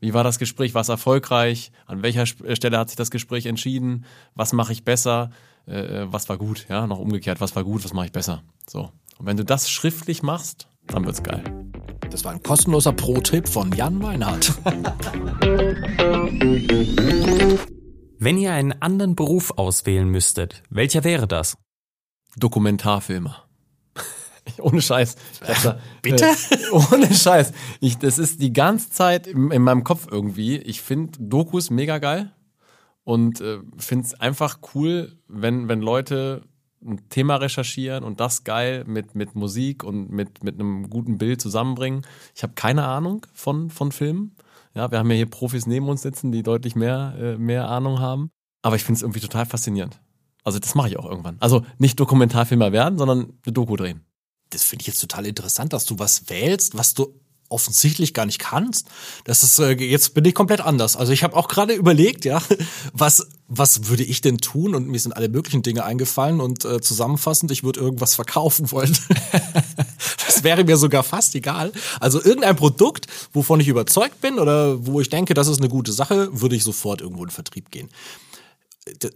[0.00, 4.04] wie war das Gespräch, war es erfolgreich, an welcher Stelle hat sich das Gespräch entschieden,
[4.34, 5.30] was mache ich besser,
[5.66, 8.42] äh, äh, was war gut, ja, noch umgekehrt, was war gut, was mache ich besser.
[8.68, 8.90] So.
[9.18, 11.42] Und wenn du das schriftlich machst, dann wird's geil.
[12.10, 14.52] Das war ein kostenloser Pro-Tipp von Jan Weinhardt.
[18.18, 21.56] Wenn ihr einen anderen Beruf auswählen müsstet, welcher wäre das?
[22.36, 23.44] Dokumentarfilmer.
[24.58, 25.16] ohne Scheiß.
[25.64, 26.24] Da, Bitte?
[26.24, 27.52] Äh, ohne Scheiß.
[27.80, 30.56] Ich, das ist die ganze Zeit in, in meinem Kopf irgendwie.
[30.58, 32.32] Ich finde Dokus mega geil
[33.06, 36.42] und äh, finde es einfach cool, wenn, wenn Leute
[36.84, 41.40] ein Thema recherchieren und das geil mit, mit Musik und mit, mit einem guten Bild
[41.40, 42.04] zusammenbringen.
[42.34, 44.34] Ich habe keine Ahnung von, von Filmen.
[44.74, 48.00] Ja, wir haben ja hier Profis neben uns sitzen, die deutlich mehr, äh, mehr Ahnung
[48.00, 48.30] haben.
[48.62, 50.00] Aber ich finde es irgendwie total faszinierend.
[50.42, 51.36] Also das mache ich auch irgendwann.
[51.38, 54.04] Also nicht Dokumentarfilmer werden, sondern eine Doku drehen.
[54.50, 57.14] Das finde ich jetzt total interessant, dass du was wählst, was du
[57.48, 58.88] offensichtlich gar nicht kannst.
[59.24, 60.96] Das ist äh, jetzt bin ich komplett anders.
[60.96, 62.42] Also ich habe auch gerade überlegt, ja,
[62.92, 64.74] was was würde ich denn tun?
[64.74, 68.96] Und mir sind alle möglichen Dinge eingefallen und äh, zusammenfassend, ich würde irgendwas verkaufen wollen.
[70.26, 71.72] das wäre mir sogar fast egal.
[72.00, 75.92] Also irgendein Produkt, wovon ich überzeugt bin oder wo ich denke, das ist eine gute
[75.92, 77.88] Sache, würde ich sofort irgendwo in Vertrieb gehen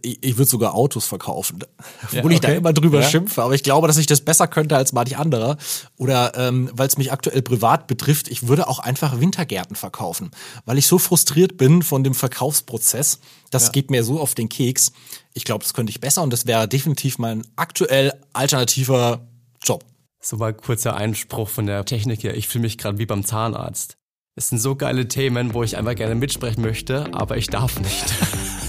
[0.01, 1.59] ich würde sogar Autos verkaufen,
[2.03, 2.33] obwohl ja, okay.
[2.33, 3.09] ich da immer drüber ja.
[3.09, 5.57] schimpfe, aber ich glaube, dass ich das besser könnte als manch anderer.
[5.97, 10.31] Oder ähm, weil es mich aktuell privat betrifft, ich würde auch einfach Wintergärten verkaufen,
[10.65, 13.19] weil ich so frustriert bin von dem Verkaufsprozess.
[13.49, 13.71] Das ja.
[13.71, 14.91] geht mir so auf den Keks.
[15.33, 19.25] Ich glaube, das könnte ich besser und das wäre definitiv mein aktuell alternativer
[19.63, 19.85] Job.
[20.19, 22.35] So mal kurzer Einspruch von der Technik her.
[22.35, 23.95] Ich fühle mich gerade wie beim Zahnarzt.
[24.35, 28.13] Es sind so geile Themen, wo ich einfach gerne mitsprechen möchte, aber ich darf nicht.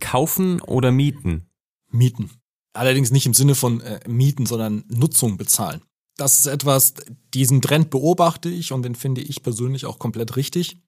[0.00, 1.48] Kaufen oder mieten?
[1.90, 2.30] Mieten.
[2.74, 5.82] Allerdings nicht im Sinne von äh, mieten, sondern Nutzung bezahlen.
[6.16, 6.94] Das ist etwas,
[7.34, 10.78] diesen Trend beobachte ich und den finde ich persönlich auch komplett richtig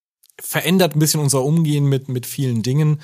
[0.40, 3.00] verändert ein bisschen unser Umgehen mit, mit vielen Dingen.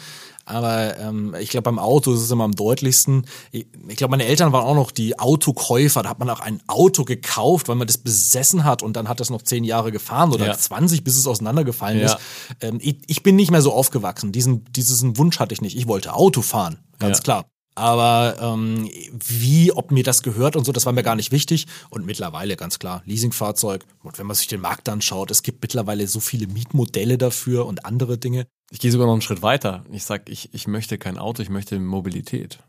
[0.50, 3.26] Aber ähm, ich glaube, beim Auto ist es immer am deutlichsten.
[3.52, 6.02] Ich, ich glaube, meine Eltern waren auch noch die Autokäufer.
[6.02, 9.20] Da hat man auch ein Auto gekauft, weil man das besessen hat und dann hat
[9.20, 10.58] das noch zehn Jahre gefahren oder ja.
[10.58, 12.06] 20, bis es auseinandergefallen ja.
[12.06, 12.16] ist.
[12.60, 14.32] Ähm, ich, ich bin nicht mehr so aufgewachsen.
[14.32, 15.76] Diesen, diesen Wunsch hatte ich nicht.
[15.76, 17.22] Ich wollte Auto fahren, ganz ja.
[17.22, 17.44] klar.
[17.76, 21.66] Aber ähm, wie, ob mir das gehört und so, das war mir gar nicht wichtig.
[21.88, 23.86] Und mittlerweile ganz klar, Leasingfahrzeug.
[24.02, 27.84] Und wenn man sich den Markt anschaut, es gibt mittlerweile so viele Mietmodelle dafür und
[27.86, 28.46] andere Dinge.
[28.72, 29.84] Ich gehe sogar noch einen Schritt weiter.
[29.90, 32.60] Ich sag, ich, ich möchte kein Auto, ich möchte Mobilität.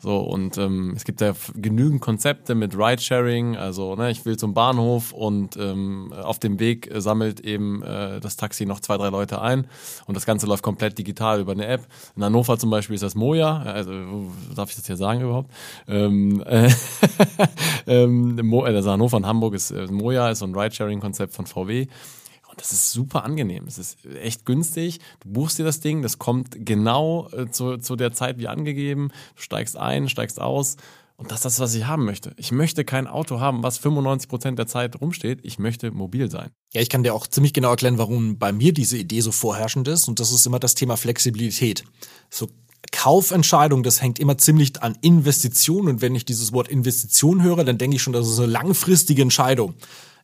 [0.00, 4.52] So, und ähm, es gibt ja genügend Konzepte mit Ridesharing, also ne, ich will zum
[4.52, 9.10] Bahnhof und ähm, auf dem Weg äh, sammelt eben äh, das Taxi noch zwei, drei
[9.10, 9.68] Leute ein
[10.06, 11.86] und das Ganze läuft komplett digital über eine App.
[12.16, 13.92] In Hannover zum Beispiel ist das Moja, also
[14.56, 15.52] darf ich das hier sagen überhaupt?
[15.86, 16.68] Ähm, äh,
[17.86, 21.86] ähm, also Hannover und Hamburg ist äh, Moja, ist so ein Ridesharing-Konzept von VW.
[22.52, 23.64] Und das ist super angenehm.
[23.66, 25.00] Es ist echt günstig.
[25.20, 29.08] Du buchst dir das Ding, das kommt genau äh, zu, zu der Zeit wie angegeben.
[29.36, 30.76] Du steigst ein, steigst aus.
[31.16, 32.34] Und das ist das, was ich haben möchte.
[32.36, 35.40] Ich möchte kein Auto haben, was 95 Prozent der Zeit rumsteht.
[35.44, 36.50] Ich möchte mobil sein.
[36.74, 39.88] Ja, ich kann dir auch ziemlich genau erklären, warum bei mir diese Idee so vorherrschend
[39.88, 40.08] ist.
[40.08, 41.84] Und das ist immer das Thema Flexibilität.
[42.28, 42.48] So
[42.90, 45.88] Kaufentscheidung, das hängt immer ziemlich an Investitionen.
[45.88, 49.22] Und wenn ich dieses Wort Investition höre, dann denke ich schon, das ist eine langfristige
[49.22, 49.74] Entscheidung.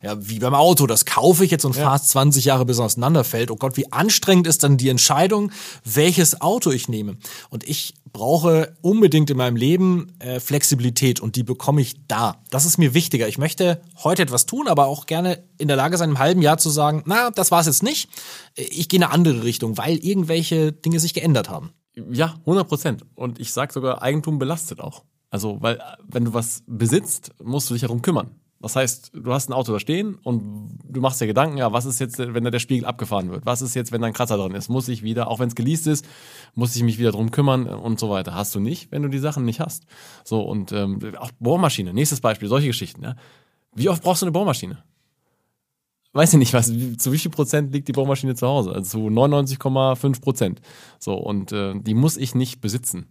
[0.01, 2.81] Ja, wie beim Auto, das kaufe ich jetzt und fahre es 20 Jahre bis es
[2.81, 3.51] auseinanderfällt.
[3.51, 5.51] Oh Gott, wie anstrengend ist dann die Entscheidung,
[5.83, 7.17] welches Auto ich nehme.
[7.49, 12.41] Und ich brauche unbedingt in meinem Leben äh, Flexibilität und die bekomme ich da.
[12.49, 13.27] Das ist mir wichtiger.
[13.27, 16.57] Ich möchte heute etwas tun, aber auch gerne in der Lage sein, im halben Jahr
[16.57, 18.09] zu sagen, na, das war es jetzt nicht.
[18.55, 21.71] Ich gehe in eine andere Richtung, weil irgendwelche Dinge sich geändert haben.
[22.09, 23.05] Ja, 100 Prozent.
[23.15, 25.03] Und ich sag sogar, Eigentum belastet auch.
[25.29, 28.35] Also, weil wenn du was besitzt, musst du dich darum kümmern.
[28.61, 31.85] Das heißt, du hast ein Auto da stehen und du machst dir Gedanken, ja, was
[31.85, 33.45] ist jetzt, wenn da der Spiegel abgefahren wird?
[33.45, 34.67] Was ist jetzt, wenn da ein Kratzer drin ist?
[34.67, 36.05] Muss ich wieder, auch wenn es geleast ist,
[36.55, 38.35] muss ich mich wieder drum kümmern und so weiter.
[38.35, 39.85] Hast du nicht, wenn du die Sachen nicht hast.
[40.25, 43.01] So, und ähm, auch Bohrmaschine, nächstes Beispiel, solche Geschichten.
[43.01, 43.15] Ja.
[43.73, 44.83] Wie oft brauchst du eine Bohrmaschine?
[46.11, 48.73] Weiß ich nicht, was, zu wie viel Prozent liegt die Bohrmaschine zu Hause?
[48.73, 50.61] Also zu 99,5 Prozent.
[50.97, 53.05] So, und äh, die muss ich nicht besitzen.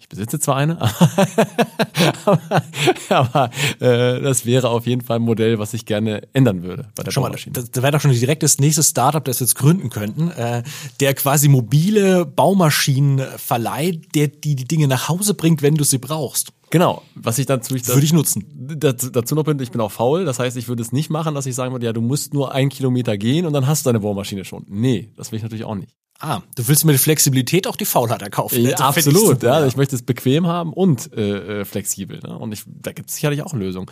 [0.00, 0.80] Ich besitze zwar eine,
[2.24, 2.62] aber,
[3.10, 7.02] aber äh, das wäre auf jeden Fall ein Modell, was ich gerne ändern würde bei
[7.02, 7.52] der Schau mal, Bohrmaschine.
[7.52, 10.62] das, das wäre doch schon direkt das nächste Startup, das wir jetzt gründen könnten, äh,
[11.00, 15.98] der quasi mobile Baumaschinen verleiht, der die die Dinge nach Hause bringt, wenn du sie
[15.98, 16.54] brauchst.
[16.70, 18.46] Genau, was ich dazu ich Würde ich nutzen.
[18.78, 21.34] dazu, dazu noch bin, ich bin auch faul, das heißt, ich würde es nicht machen,
[21.34, 23.88] dass ich sagen würde, ja, du musst nur einen Kilometer gehen und dann hast du
[23.90, 24.64] deine Bohrmaschine schon.
[24.68, 25.94] Nee, das will ich natürlich auch nicht.
[26.20, 28.62] Ah, du willst mit Flexibilität auch die Faulheit erkaufen.
[28.62, 29.66] Ja, ich absolut, super, ja.
[29.66, 32.20] Ich möchte es bequem haben und äh, äh, flexibel.
[32.20, 32.38] Ne?
[32.38, 33.90] Und ich, da gibt es sicherlich auch Lösungen.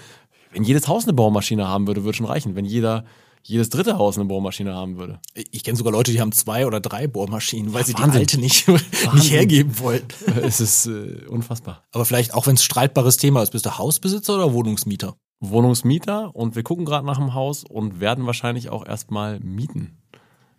[0.52, 2.54] Wenn jedes Haus eine Bohrmaschine haben würde, würde schon reichen.
[2.54, 3.04] Wenn jeder
[3.42, 5.20] jedes dritte Haus eine Bohrmaschine haben würde.
[5.34, 8.20] Ich kenne sogar Leute, die haben zwei oder drei Bohrmaschinen, weil sie die Wahnsinn.
[8.20, 8.68] alte nicht,
[9.14, 10.02] nicht hergeben wollen.
[10.42, 11.84] es ist äh, unfassbar.
[11.92, 15.16] Aber vielleicht, auch wenn es streitbares Thema ist, bist du Hausbesitzer oder Wohnungsmieter?
[15.40, 19.98] Wohnungsmieter und wir gucken gerade nach dem Haus und werden wahrscheinlich auch erstmal mieten.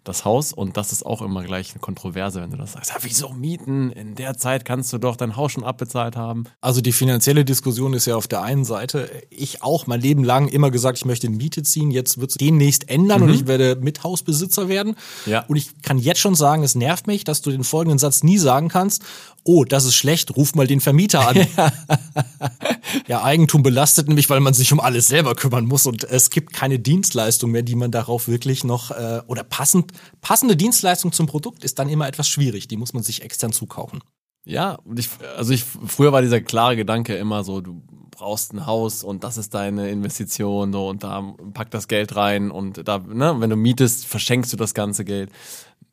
[0.03, 2.91] Das Haus und das ist auch immer gleich eine Kontroverse, wenn du das sagst.
[2.91, 3.91] Ja, wieso mieten?
[3.91, 6.45] In der Zeit kannst du doch dein Haus schon abbezahlt haben.
[6.61, 9.09] Also die finanzielle Diskussion ist ja auf der einen Seite.
[9.29, 11.91] Ich auch mein Leben lang immer gesagt, ich möchte in Miete ziehen.
[11.91, 14.95] Jetzt wird es demnächst ändern und ich werde Mithausbesitzer werden.
[15.25, 15.45] Ja.
[15.47, 18.37] Und ich kann jetzt schon sagen, es nervt mich, dass du den folgenden Satz nie
[18.37, 19.03] sagen kannst.
[19.43, 21.35] Oh, das ist schlecht, ruf mal den Vermieter an.
[23.07, 26.53] ja, Eigentum belastet nämlich, weil man sich um alles selber kümmern muss und es gibt
[26.53, 31.63] keine Dienstleistung mehr, die man darauf wirklich noch äh, oder passend passende Dienstleistung zum Produkt
[31.63, 32.67] ist dann immer etwas schwierig.
[32.67, 34.01] Die muss man sich extern zukaufen.
[34.45, 39.03] Ja, ich, also ich, früher war dieser klare Gedanke immer so, du brauchst ein Haus
[39.03, 43.35] und das ist deine Investition, so, und da pack das Geld rein und da, ne,
[43.39, 45.31] wenn du mietest, verschenkst du das ganze Geld.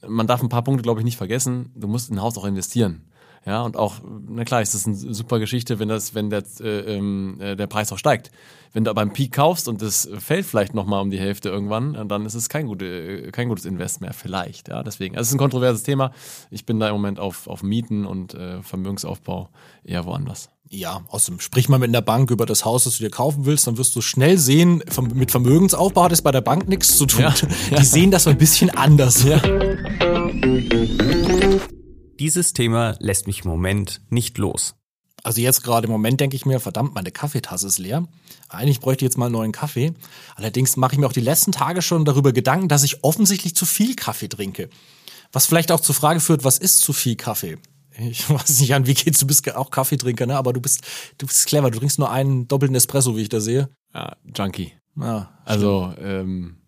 [0.06, 1.70] Man darf ein paar Punkte, glaube ich, nicht vergessen.
[1.74, 3.04] Du musst in ein Haus auch investieren.
[3.46, 3.94] Ja, und auch,
[4.28, 7.68] na klar, ist das eine super Geschichte, wenn das, wenn der, äh, ähm, äh, der
[7.68, 8.32] Preis auch steigt.
[8.72, 12.08] Wenn du aber im Peak kaufst und das fällt vielleicht nochmal um die Hälfte irgendwann,
[12.08, 14.66] dann ist es kein, gute, äh, kein gutes Invest mehr, vielleicht.
[14.68, 15.14] Ja, deswegen.
[15.14, 16.10] Also es ist ein kontroverses Thema.
[16.50, 19.48] Ich bin da im Moment auf, auf Mieten und äh, Vermögensaufbau
[19.84, 20.50] eher woanders.
[20.68, 23.68] Ja, außerdem sprich mal mit einer Bank über das Haus, das du dir kaufen willst,
[23.68, 24.82] dann wirst du schnell sehen,
[25.14, 27.20] mit Vermögensaufbau hat es bei der Bank nichts zu tun.
[27.20, 27.34] Ja,
[27.78, 29.22] Die sehen das so ein bisschen anders.
[29.22, 29.40] Ja.
[32.18, 34.74] Dieses Thema lässt mich im Moment nicht los.
[35.22, 38.06] Also jetzt gerade im Moment denke ich mir, verdammt, meine Kaffeetasse ist leer.
[38.48, 39.92] Eigentlich bräuchte ich jetzt mal einen neuen Kaffee.
[40.36, 43.66] Allerdings mache ich mir auch die letzten Tage schon darüber Gedanken, dass ich offensichtlich zu
[43.66, 44.68] viel Kaffee trinke.
[45.32, 47.58] Was vielleicht auch zur Frage führt, was ist zu viel Kaffee?
[47.98, 50.36] Ich weiß nicht an, wie geht's, du bist auch Kaffeetrinker, ne?
[50.36, 50.82] Aber du bist,
[51.18, 53.68] du bist clever, du trinkst nur einen doppelten Espresso, wie ich da sehe.
[53.94, 54.72] Ja, Junkie.
[54.98, 56.58] Ja, Also, ähm,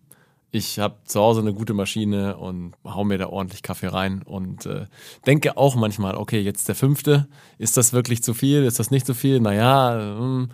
[0.51, 4.65] ich habe zu Hause eine gute Maschine und hau mir da ordentlich Kaffee rein und
[4.65, 4.85] äh,
[5.25, 7.27] denke auch manchmal, okay, jetzt der fünfte,
[7.57, 8.63] ist das wirklich zu viel?
[8.63, 9.39] Ist das nicht zu viel?
[9.39, 10.49] Naja, ähm,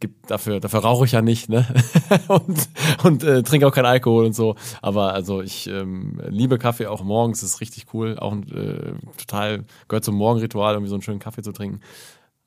[0.00, 1.66] gibt dafür, dafür rauche ich ja nicht, ne?
[2.28, 2.68] und
[3.02, 4.56] und äh, trinke auch keinen Alkohol und so.
[4.80, 8.18] Aber also ich ähm, liebe Kaffee auch morgens, ist richtig cool.
[8.18, 11.80] Auch äh, total gehört zum Morgenritual, irgendwie so einen schönen Kaffee zu trinken.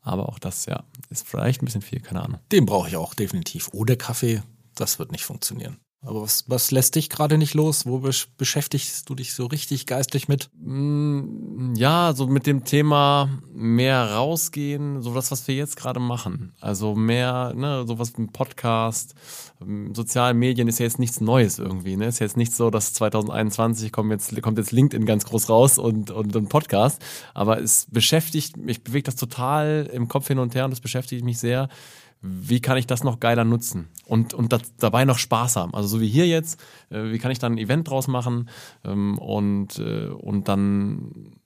[0.02, 2.40] Aber auch das, ja, ist vielleicht ein bisschen viel, keine Ahnung.
[2.52, 3.70] Den brauche ich auch definitiv.
[3.74, 4.42] Ohne Kaffee,
[4.76, 5.78] das wird nicht funktionieren.
[6.02, 7.86] Aber was, was lässt dich gerade nicht los?
[7.86, 10.50] Wo besch beschäftigst du dich so richtig geistlich mit?
[10.62, 16.54] Mm, Ja, so mit dem Thema mehr rausgehen, so das, was wir jetzt gerade machen.
[16.62, 19.14] Also mehr, ne, sowas wie ein Podcast,
[19.62, 22.08] ähm, sozialen Medien ist ja jetzt nichts Neues irgendwie, ne?
[22.08, 26.12] Ist jetzt nicht so, dass 2021 kommt jetzt, kommt jetzt LinkedIn ganz groß raus und,
[26.12, 27.02] und ein Podcast.
[27.34, 31.26] Aber es beschäftigt, mich bewegt das total im Kopf hin und her und es beschäftigt
[31.26, 31.68] mich sehr.
[32.22, 35.74] Wie kann ich das noch geiler nutzen und, und das, dabei noch Spaß haben?
[35.74, 38.50] Also so wie hier jetzt, äh, wie kann ich dann ein Event draus machen
[38.84, 41.40] ähm, und, äh, und dann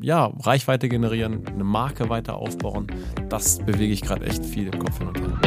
[0.00, 2.86] ja, Reichweite generieren, eine Marke weiter aufbauen.
[3.28, 5.38] Das bewege ich gerade echt viel im Kopf hin und her.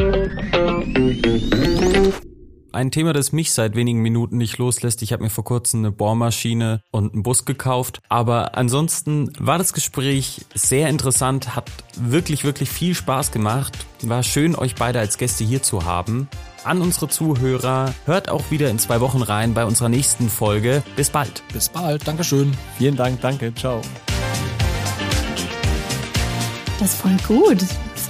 [2.74, 5.02] Ein Thema, das mich seit wenigen Minuten nicht loslässt.
[5.02, 8.00] Ich habe mir vor kurzem eine Bohrmaschine und einen Bus gekauft.
[8.08, 13.86] Aber ansonsten war das Gespräch sehr interessant, hat wirklich, wirklich viel Spaß gemacht.
[14.04, 16.30] War schön, euch beide als Gäste hier zu haben.
[16.64, 20.82] An unsere Zuhörer, hört auch wieder in zwei Wochen rein bei unserer nächsten Folge.
[20.96, 21.44] Bis bald.
[21.52, 22.56] Bis bald, Dankeschön.
[22.78, 23.82] Vielen Dank, danke, ciao.
[26.80, 27.66] Das ist voll gut.